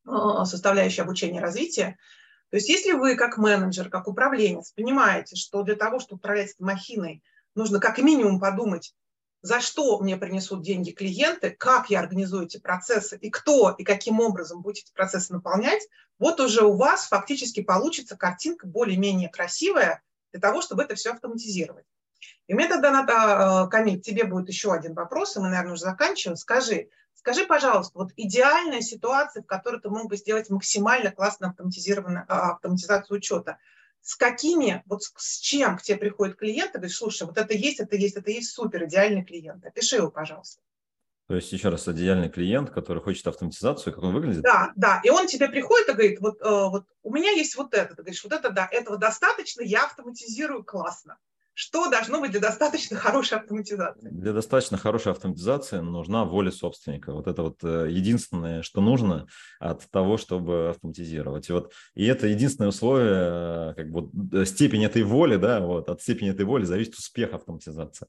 э, 0.05 0.45
составляющий 0.45 1.03
обучения 1.03 1.39
развития. 1.39 1.97
То 2.49 2.57
есть 2.57 2.67
если 2.67 2.91
вы 2.91 3.15
как 3.15 3.37
менеджер, 3.37 3.89
как 3.89 4.09
управленец 4.09 4.73
понимаете, 4.73 5.37
что 5.37 5.63
для 5.63 5.75
того, 5.75 6.01
чтобы 6.01 6.19
управлять 6.19 6.51
этой 6.51 6.63
махиной, 6.63 7.23
нужно 7.55 7.79
как 7.79 7.99
минимум 7.99 8.41
подумать, 8.41 8.93
за 9.47 9.61
что 9.61 9.97
мне 9.99 10.17
принесут 10.17 10.61
деньги 10.61 10.91
клиенты, 10.91 11.51
как 11.51 11.89
я 11.89 12.01
организую 12.01 12.45
эти 12.45 12.57
процессы 12.57 13.17
и 13.17 13.29
кто 13.29 13.71
и 13.77 13.85
каким 13.85 14.19
образом 14.19 14.61
будет 14.61 14.79
эти 14.79 14.91
процессы 14.91 15.31
наполнять, 15.31 15.87
вот 16.19 16.41
уже 16.41 16.65
у 16.65 16.75
вас 16.75 17.07
фактически 17.07 17.63
получится 17.63 18.17
картинка 18.17 18.67
более-менее 18.67 19.29
красивая 19.29 20.03
для 20.33 20.41
того, 20.41 20.61
чтобы 20.61 20.83
это 20.83 20.95
все 20.95 21.11
автоматизировать. 21.11 21.85
И 22.47 22.53
меня 22.53 22.67
тогда, 22.67 22.91
надо, 22.91 23.69
Камиль, 23.69 24.01
тебе 24.01 24.25
будет 24.25 24.49
еще 24.49 24.73
один 24.73 24.93
вопрос, 24.93 25.37
и 25.37 25.39
мы, 25.39 25.47
наверное, 25.47 25.73
уже 25.73 25.83
заканчиваем. 25.83 26.35
Скажи, 26.35 26.89
скажи, 27.13 27.45
пожалуйста, 27.45 27.97
вот 27.97 28.11
идеальная 28.17 28.81
ситуация, 28.81 29.43
в 29.43 29.45
которой 29.45 29.79
ты 29.79 29.89
мог 29.89 30.09
бы 30.09 30.17
сделать 30.17 30.49
максимально 30.49 31.11
классно 31.11 31.49
автоматизированную 31.49 32.25
а, 32.27 32.51
автоматизацию 32.51 33.17
учета– 33.17 33.59
с 34.07 34.15
какими, 34.15 34.83
вот 34.85 35.03
с 35.03 35.37
чем 35.39 35.77
к 35.77 35.81
тебе 35.81 35.97
приходит 35.97 36.37
клиент, 36.37 36.69
и 36.69 36.77
говорит, 36.77 36.95
слушай, 36.95 37.27
вот 37.27 37.37
это 37.37 37.53
есть, 37.53 37.81
это 37.81 37.97
есть, 37.97 38.15
это 38.15 38.31
есть 38.31 38.51
супер, 38.51 38.85
идеальный 38.85 39.25
клиент. 39.25 39.65
Опиши 39.65 39.97
его, 39.97 40.09
пожалуйста. 40.09 40.61
То 41.27 41.35
есть, 41.35 41.51
еще 41.51 41.67
раз, 41.67 41.89
идеальный 41.89 42.29
клиент, 42.29 42.69
который 42.69 43.03
хочет 43.03 43.27
автоматизацию, 43.27 43.93
как 43.93 44.05
он 44.05 44.13
выглядит? 44.13 44.43
Да, 44.43 44.71
да. 44.77 45.01
И 45.03 45.09
он 45.09 45.27
тебе 45.27 45.49
приходит 45.49 45.89
и 45.89 45.91
говорит, 45.91 46.21
вот, 46.21 46.39
э, 46.39 46.45
вот 46.45 46.85
у 47.03 47.11
меня 47.11 47.31
есть 47.31 47.57
вот 47.57 47.73
это. 47.73 47.95
Ты 47.95 48.03
говоришь, 48.03 48.23
вот 48.23 48.31
это 48.31 48.49
да, 48.49 48.69
этого 48.71 48.97
достаточно, 48.97 49.61
я 49.61 49.83
автоматизирую 49.83 50.63
классно. 50.63 51.17
Что 51.59 51.89
должно 51.89 52.21
быть 52.21 52.29
для 52.29 52.39
достаточно 52.39 52.97
хорошей 52.97 53.39
автоматизации? 53.39 54.09
Для 54.11 54.31
достаточно 54.31 54.77
хорошей 54.77 55.11
автоматизации 55.11 55.79
нужна 55.79 56.23
воля 56.23 56.51
собственника. 56.51 57.13
Вот 57.13 57.25
это 57.25 57.41
вот 57.41 57.63
э, 57.63 57.87
единственное, 57.89 58.61
что 58.61 58.79
нужно 58.79 59.25
от 59.59 59.89
того, 59.89 60.17
чтобы 60.17 60.69
автоматизировать. 60.69 61.49
И, 61.49 61.53
вот, 61.53 61.73
и 61.95 62.05
это 62.05 62.27
единственное 62.27 62.67
условие, 62.67 63.71
э, 63.71 63.73
как 63.75 63.89
бы 63.89 64.39
э, 64.39 64.45
степень 64.45 64.85
этой 64.85 65.01
воли, 65.01 65.37
да, 65.37 65.59
вот, 65.59 65.89
от 65.89 65.99
степени 65.99 66.29
этой 66.29 66.45
воли 66.45 66.63
зависит 66.63 66.93
успех 66.93 67.33
автоматизации. 67.33 68.05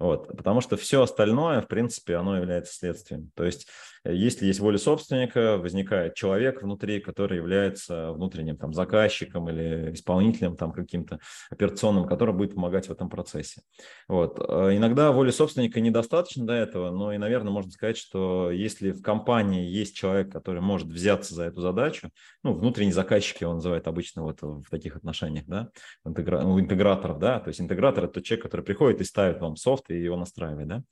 Вот, 0.00 0.36
потому 0.36 0.60
что 0.60 0.76
все 0.76 1.00
остальное, 1.00 1.60
в 1.60 1.68
принципе, 1.68 2.16
оно 2.16 2.36
является 2.36 2.74
следствием. 2.74 3.30
То 3.36 3.44
есть, 3.44 3.68
если 4.12 4.46
есть 4.46 4.60
воля 4.60 4.78
собственника, 4.78 5.58
возникает 5.58 6.14
человек 6.14 6.62
внутри, 6.62 7.00
который 7.00 7.36
является 7.36 8.12
внутренним 8.12 8.56
там, 8.56 8.72
заказчиком 8.72 9.48
или 9.48 9.92
исполнителем 9.92 10.56
там, 10.56 10.72
каким-то 10.72 11.18
операционным, 11.50 12.06
который 12.06 12.34
будет 12.34 12.54
помогать 12.54 12.88
в 12.88 12.92
этом 12.92 13.08
процессе. 13.08 13.62
Вот. 14.08 14.38
Э, 14.38 14.76
иногда 14.76 15.12
воли 15.12 15.30
собственника 15.30 15.80
недостаточно 15.80 16.46
до 16.46 16.52
этого, 16.52 16.90
но 16.90 17.12
и, 17.12 17.18
наверное, 17.18 17.52
можно 17.52 17.70
сказать, 17.70 17.96
что 17.96 18.50
если 18.50 18.92
в 18.92 19.02
компании 19.02 19.68
есть 19.68 19.96
человек, 19.96 20.32
который 20.32 20.60
может 20.60 20.88
взяться 20.88 21.34
за 21.34 21.44
эту 21.44 21.60
задачу, 21.60 22.10
ну, 22.42 22.54
внутренний 22.54 22.92
заказчик 22.92 23.40
его 23.40 23.54
называют 23.54 23.86
обычно 23.86 24.22
вот 24.22 24.42
в 24.42 24.68
таких 24.70 24.96
отношениях, 24.96 25.44
да, 25.46 25.70
у 26.04 26.10
интеграторов, 26.60 27.18
да, 27.18 27.40
то 27.40 27.48
есть 27.48 27.60
интегратор– 27.60 28.04
это 28.04 28.14
тот 28.14 28.24
человек, 28.24 28.44
который 28.44 28.62
приходит 28.62 29.00
и 29.00 29.04
ставит 29.04 29.40
вам 29.40 29.56
софт, 29.56 29.90
и 29.90 30.00
его 30.00 30.16
настраивать, 30.16 30.68
да. 30.68 30.82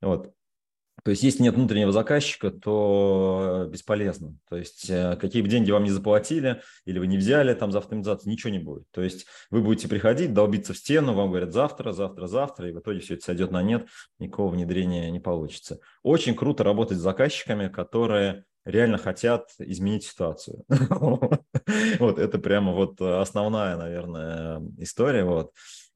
Вот. 0.00 0.32
То 1.04 1.10
есть, 1.10 1.22
если 1.22 1.42
нет 1.42 1.54
внутреннего 1.54 1.92
заказчика, 1.92 2.50
то 2.50 3.68
бесполезно. 3.70 4.36
То 4.48 4.56
есть, 4.56 4.88
э, 4.88 5.16
какие 5.20 5.42
бы 5.42 5.48
деньги 5.48 5.70
вам 5.70 5.84
не 5.84 5.90
заплатили 5.90 6.62
или 6.84 6.98
вы 6.98 7.06
не 7.06 7.16
взяли 7.16 7.54
там 7.54 7.72
за 7.72 7.78
автоматизацию, 7.78 8.30
ничего 8.30 8.50
не 8.50 8.58
будет. 8.58 8.84
То 8.90 9.02
есть, 9.02 9.26
вы 9.50 9.62
будете 9.62 9.88
приходить, 9.88 10.34
долбиться 10.34 10.72
в 10.72 10.78
стену, 10.78 11.14
вам 11.14 11.30
говорят 11.30 11.52
завтра, 11.52 11.92
завтра, 11.92 12.26
завтра, 12.26 12.68
и 12.68 12.72
в 12.72 12.80
итоге 12.80 13.00
все 13.00 13.14
это 13.14 13.24
сойдет 13.24 13.50
на 13.50 13.62
нет, 13.62 13.86
никакого 14.18 14.50
внедрения 14.50 15.10
не 15.10 15.20
получится. 15.20 15.78
Очень 16.02 16.34
круто 16.34 16.64
работать 16.64 16.98
с 16.98 17.02
заказчиками, 17.02 17.68
которые 17.68 18.44
реально 18.64 18.98
хотят 18.98 19.48
изменить 19.58 20.04
ситуацию. 20.04 20.64
Вот 21.98 22.18
это 22.18 22.38
прямо 22.38 22.72
вот 22.72 23.00
основная, 23.00 23.76
наверное, 23.76 24.60
история. 24.78 25.24
Вот. 25.24 25.52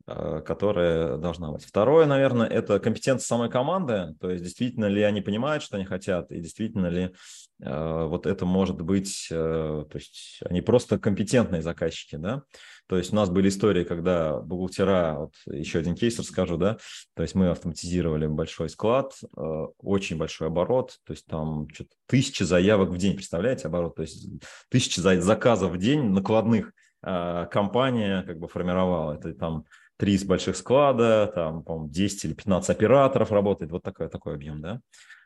Э, 0.07 0.43
которая 0.45 1.17
должна 1.17 1.51
быть. 1.51 1.65
Второе, 1.65 2.05
наверное, 2.05 2.47
это 2.47 2.79
компетенция 2.79 3.25
самой 3.25 3.49
команды, 3.49 4.15
то 4.21 4.29
есть 4.29 4.45
действительно 4.45 4.85
ли 4.85 5.01
они 5.01 5.23
понимают, 5.23 5.63
что 5.63 5.77
они 5.77 5.87
хотят, 5.87 6.31
и 6.31 6.41
действительно 6.41 6.89
ли 6.89 7.15
э, 7.63 8.05
вот 8.05 8.27
это 8.27 8.45
может 8.45 8.83
быть, 8.83 9.29
э, 9.31 9.35
то 9.35 9.97
есть 9.97 10.41
они 10.45 10.61
просто 10.61 10.99
компетентные 10.99 11.63
заказчики, 11.63 12.17
да, 12.17 12.43
то 12.87 12.99
есть 12.99 13.15
у 13.15 13.17
нас 13.17 13.31
были 13.31 13.49
истории, 13.49 13.85
когда 13.85 14.41
бухгалтера, 14.41 15.17
вот 15.21 15.37
еще 15.47 15.79
один 15.79 15.95
кейс 15.95 16.19
расскажу, 16.19 16.59
да, 16.59 16.77
то 17.15 17.23
есть 17.23 17.35
мы 17.35 17.49
автоматизировали 17.49 18.27
большой 18.27 18.69
склад, 18.69 19.15
э, 19.23 19.67
очень 19.79 20.19
большой 20.19 20.49
оборот, 20.49 20.99
то 21.07 21.15
есть 21.15 21.25
там 21.25 21.67
что-то 21.73 21.93
тысячи 22.09 22.43
заявок 22.43 22.91
в 22.91 22.99
день, 22.99 23.15
представляете, 23.15 23.69
оборот, 23.69 23.95
то 23.95 24.03
есть 24.03 24.29
тысячи 24.69 25.01
заказов 25.01 25.73
в 25.73 25.79
день 25.79 26.11
накладных 26.11 26.75
э, 27.03 27.47
компания 27.51 28.23
как 28.25 28.39
бы 28.39 28.49
формировала, 28.49 29.15
это 29.15 29.33
там 29.33 29.65
три 30.05 30.15
из 30.17 30.25
больших 30.25 30.55
склада, 30.59 31.33
там, 31.35 31.63
по-моему, 31.63 31.89
10 31.89 32.27
или 32.27 32.35
15 32.35 32.69
операторов 32.69 33.33
работает, 33.33 33.71
вот 33.71 33.83
такой, 33.83 34.11
такой 34.11 34.35
объем, 34.35 34.61
да. 34.61 34.81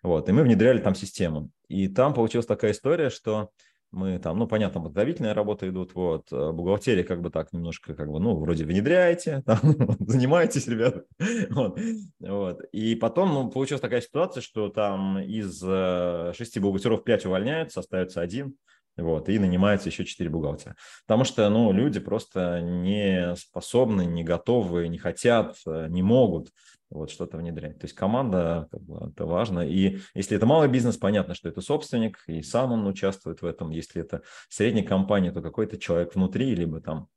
Вот, 0.04 0.28
и 0.28 0.32
мы 0.32 0.44
внедряли 0.44 0.78
там 0.78 0.94
систему. 0.94 1.50
И 1.66 1.88
там 1.88 2.14
получилась 2.14 2.46
такая 2.46 2.70
история, 2.70 3.10
что 3.10 3.50
мы 3.90 4.20
там, 4.20 4.38
ну, 4.38 4.46
понятно, 4.46 4.80
подготовительные 4.80 5.32
работы 5.32 5.70
идут, 5.70 5.96
вот, 5.96 6.30
э, 6.30 6.52
бухгалтерия 6.52 7.02
как 7.02 7.22
бы 7.22 7.30
так 7.30 7.52
немножко, 7.52 7.96
как 7.96 8.08
бы, 8.08 8.20
ну, 8.20 8.36
вроде 8.36 8.64
внедряете, 8.64 9.42
там, 9.46 9.58
занимаетесь, 9.98 10.68
ребята, 10.68 11.02
вот, 11.50 11.80
вот. 12.20 12.62
И 12.70 12.94
потом, 12.94 13.34
ну, 13.34 13.50
получилась 13.50 13.82
такая 13.82 14.00
ситуация, 14.00 14.42
что 14.42 14.68
там 14.68 15.18
из 15.18 15.60
э, 15.66 16.32
шести 16.36 16.60
бухгалтеров 16.60 17.02
пять 17.02 17.26
увольняются, 17.26 17.80
остается 17.80 18.20
один, 18.20 18.54
вот, 18.98 19.28
и 19.28 19.38
нанимается 19.38 19.88
еще 19.88 20.04
4 20.04 20.28
бухгалтера. 20.28 20.76
Потому 21.06 21.24
что, 21.24 21.48
ну, 21.48 21.72
люди 21.72 22.00
просто 22.00 22.60
не 22.60 23.34
способны, 23.36 24.04
не 24.04 24.24
готовы, 24.24 24.88
не 24.88 24.98
хотят, 24.98 25.56
э, 25.66 25.86
не 25.88 26.02
могут 26.02 26.50
вот 26.90 27.10
что-то 27.10 27.36
внедрять. 27.36 27.78
То 27.78 27.84
есть 27.84 27.94
команда, 27.94 28.68
как 28.70 28.82
бы, 28.82 29.10
это 29.10 29.26
важно. 29.26 29.60
И 29.60 29.98
если 30.14 30.36
это 30.36 30.46
малый 30.46 30.68
бизнес, 30.68 30.96
понятно, 30.96 31.34
что 31.34 31.48
это 31.48 31.60
собственник, 31.60 32.18
и 32.26 32.42
сам 32.42 32.72
он 32.72 32.86
участвует 32.86 33.42
в 33.42 33.46
этом. 33.46 33.70
Если 33.70 34.02
это 34.02 34.22
средняя 34.48 34.84
компания, 34.84 35.32
то 35.32 35.42
какой-то 35.42 35.78
человек 35.78 36.14
внутри, 36.14 36.54
либо 36.54 36.80
там 36.80 37.08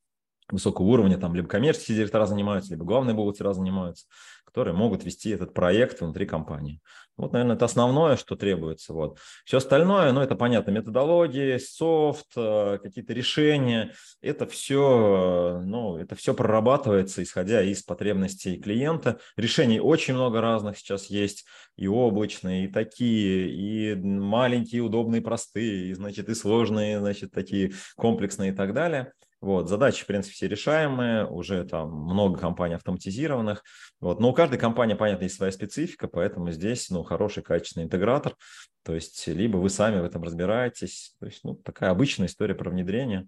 высокого 0.50 0.86
уровня, 0.88 1.18
там 1.18 1.34
либо 1.34 1.48
коммерческие 1.48 1.98
директора 1.98 2.26
занимаются, 2.26 2.72
либо 2.72 2.86
главные 2.86 3.16
бухгалтера 3.16 3.54
занимаются, 3.54 4.06
которые 4.46 4.76
могут 4.76 5.06
вести 5.06 5.30
этот 5.30 5.54
проект 5.54 6.02
внутри 6.02 6.26
компании. 6.26 6.82
Вот, 7.18 7.34
наверное, 7.34 7.56
это 7.56 7.66
основное, 7.66 8.16
что 8.16 8.36
требуется. 8.36 8.94
Вот. 8.94 9.20
Все 9.46 9.58
остальное, 9.58 10.12
ну, 10.12 10.22
это 10.22 10.36
понятно, 10.36 10.72
методологии, 10.72 11.58
софт, 11.58 12.28
э, 12.36 12.80
какие-то 12.82 13.14
решения, 13.14 13.94
это 14.22 14.48
все, 14.48 15.60
э, 15.60 15.66
ну, 15.66 15.98
это 15.98 16.16
все 16.16 16.34
прорабатывается, 16.34 17.22
исходя 17.22 17.62
из 17.62 17.84
потребностей 17.84 18.60
клиента. 18.60 19.20
Решений 19.36 19.80
очень 19.80 20.14
много 20.14 20.42
разных 20.42 20.78
сейчас 20.78 21.08
есть, 21.08 21.46
и 21.76 21.88
облачные, 21.88 22.66
и 22.66 22.68
такие, 22.68 23.50
и 23.50 23.96
маленькие, 23.96 24.82
удобные, 24.82 25.22
простые, 25.22 25.90
и, 25.90 25.94
значит, 25.94 26.30
и 26.30 26.36
сложные, 26.36 27.00
значит, 27.00 27.32
такие 27.32 27.74
комплексные 27.96 28.52
и 28.52 28.56
так 28.56 28.74
далее. 28.74 29.14
Вот, 29.42 29.68
задачи, 29.68 30.04
в 30.04 30.06
принципе, 30.06 30.36
все 30.36 30.48
решаемые, 30.48 31.26
уже 31.26 31.66
там 31.66 31.90
много 31.92 32.40
компаний 32.40 32.76
автоматизированных. 32.76 33.64
Вот, 34.00 34.20
но 34.20 34.30
у 34.30 34.34
каждой 34.34 34.60
компании, 34.60 34.94
понятно, 34.94 35.24
есть 35.24 35.36
своя 35.36 35.52
специфика, 35.52 36.08
поэтому 36.08 36.52
здесь, 36.52 36.92
ну, 36.92 37.04
хороший, 37.04 37.42
качественный 37.42 37.88
интегратор. 37.88 38.36
То 38.84 38.94
есть, 38.94 39.26
либо 39.28 39.58
вы 39.58 39.72
сами 39.72 40.00
в 40.00 40.04
этом 40.04 40.22
разбираетесь. 40.22 41.16
То 41.20 41.26
есть, 41.26 41.44
ну, 41.44 41.56
такая 41.56 41.90
обычная 41.90 42.28
история 42.28 42.54
про 42.54 42.70
внедрение. 42.70 43.28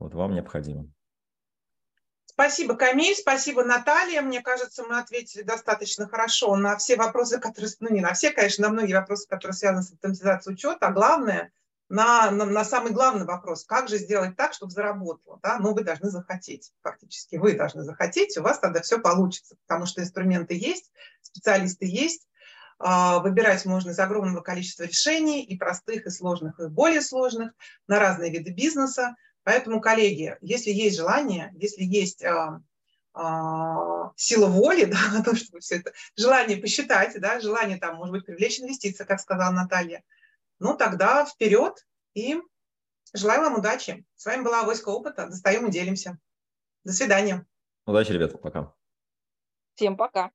Вот 0.00 0.14
вам 0.14 0.34
необходимо. 0.34 0.88
Спасибо, 2.26 2.74
Камиль, 2.74 3.14
спасибо, 3.14 3.62
Наталья. 3.62 4.20
Мне 4.20 4.40
кажется, 4.40 4.82
мы 4.82 4.98
ответили 4.98 5.42
достаточно 5.42 6.08
хорошо 6.08 6.56
на 6.56 6.76
все 6.76 6.96
вопросы, 6.96 7.38
которые, 7.38 7.70
ну 7.78 7.90
не 7.90 8.00
на 8.00 8.14
все, 8.14 8.32
конечно, 8.32 8.66
на 8.66 8.72
многие 8.72 8.94
вопросы, 8.94 9.28
которые 9.28 9.54
связаны 9.54 9.82
с 9.82 9.92
автоматизацией 9.92 10.54
учета. 10.54 10.88
А 10.88 10.92
главное, 10.92 11.52
на, 11.92 12.30
на, 12.30 12.46
на 12.46 12.64
самый 12.64 12.92
главный 12.92 13.26
вопрос, 13.26 13.64
как 13.66 13.86
же 13.86 13.98
сделать 13.98 14.34
так, 14.34 14.54
чтобы 14.54 14.72
заработало. 14.72 15.38
Да? 15.42 15.58
Ну, 15.58 15.74
вы 15.74 15.84
должны 15.84 16.08
захотеть, 16.08 16.72
фактически. 16.80 17.36
Вы 17.36 17.52
должны 17.52 17.82
захотеть, 17.82 18.34
у 18.38 18.42
вас 18.42 18.58
тогда 18.58 18.80
все 18.80 18.98
получится, 18.98 19.56
потому 19.66 19.84
что 19.84 20.00
инструменты 20.00 20.54
есть, 20.54 20.90
специалисты 21.20 21.84
есть, 21.84 22.26
а, 22.78 23.18
Выбирать 23.18 23.66
можно 23.66 23.90
из 23.90 23.98
огромного 23.98 24.40
количества 24.40 24.84
решений, 24.84 25.44
и 25.44 25.58
простых, 25.58 26.06
и 26.06 26.10
сложных, 26.10 26.58
и 26.58 26.68
более 26.68 27.02
сложных, 27.02 27.52
на 27.86 27.98
разные 27.98 28.30
виды 28.32 28.52
бизнеса. 28.52 29.14
Поэтому, 29.44 29.82
коллеги, 29.82 30.38
если 30.40 30.70
есть 30.70 30.96
желание, 30.96 31.52
если 31.56 31.84
есть 31.84 32.24
а, 32.24 32.62
а, 33.12 34.12
сила 34.16 34.46
воли, 34.46 34.84
да, 34.86 34.98
на 35.12 35.22
то, 35.22 35.36
чтобы 35.36 35.60
все 35.60 35.76
это, 35.76 35.92
желание 36.16 36.56
посчитать, 36.56 37.20
да, 37.20 37.38
желание 37.38 37.76
там, 37.76 37.96
может 37.96 38.12
быть, 38.12 38.24
привлечь 38.24 38.60
инвестиции, 38.60 39.04
как 39.04 39.20
сказала 39.20 39.52
Наталья, 39.52 40.02
ну 40.62 40.76
тогда 40.76 41.24
вперед 41.24 41.84
и 42.14 42.40
желаю 43.12 43.42
вам 43.42 43.58
удачи. 43.58 44.06
С 44.14 44.24
вами 44.24 44.44
была 44.44 44.60
Авоська 44.60 44.90
Опыта. 44.90 45.26
Достаем 45.26 45.66
и 45.66 45.70
делимся. 45.70 46.18
До 46.84 46.92
свидания. 46.92 47.44
Удачи, 47.84 48.12
ребята. 48.12 48.38
Пока. 48.38 48.72
Всем 49.74 49.96
пока. 49.96 50.30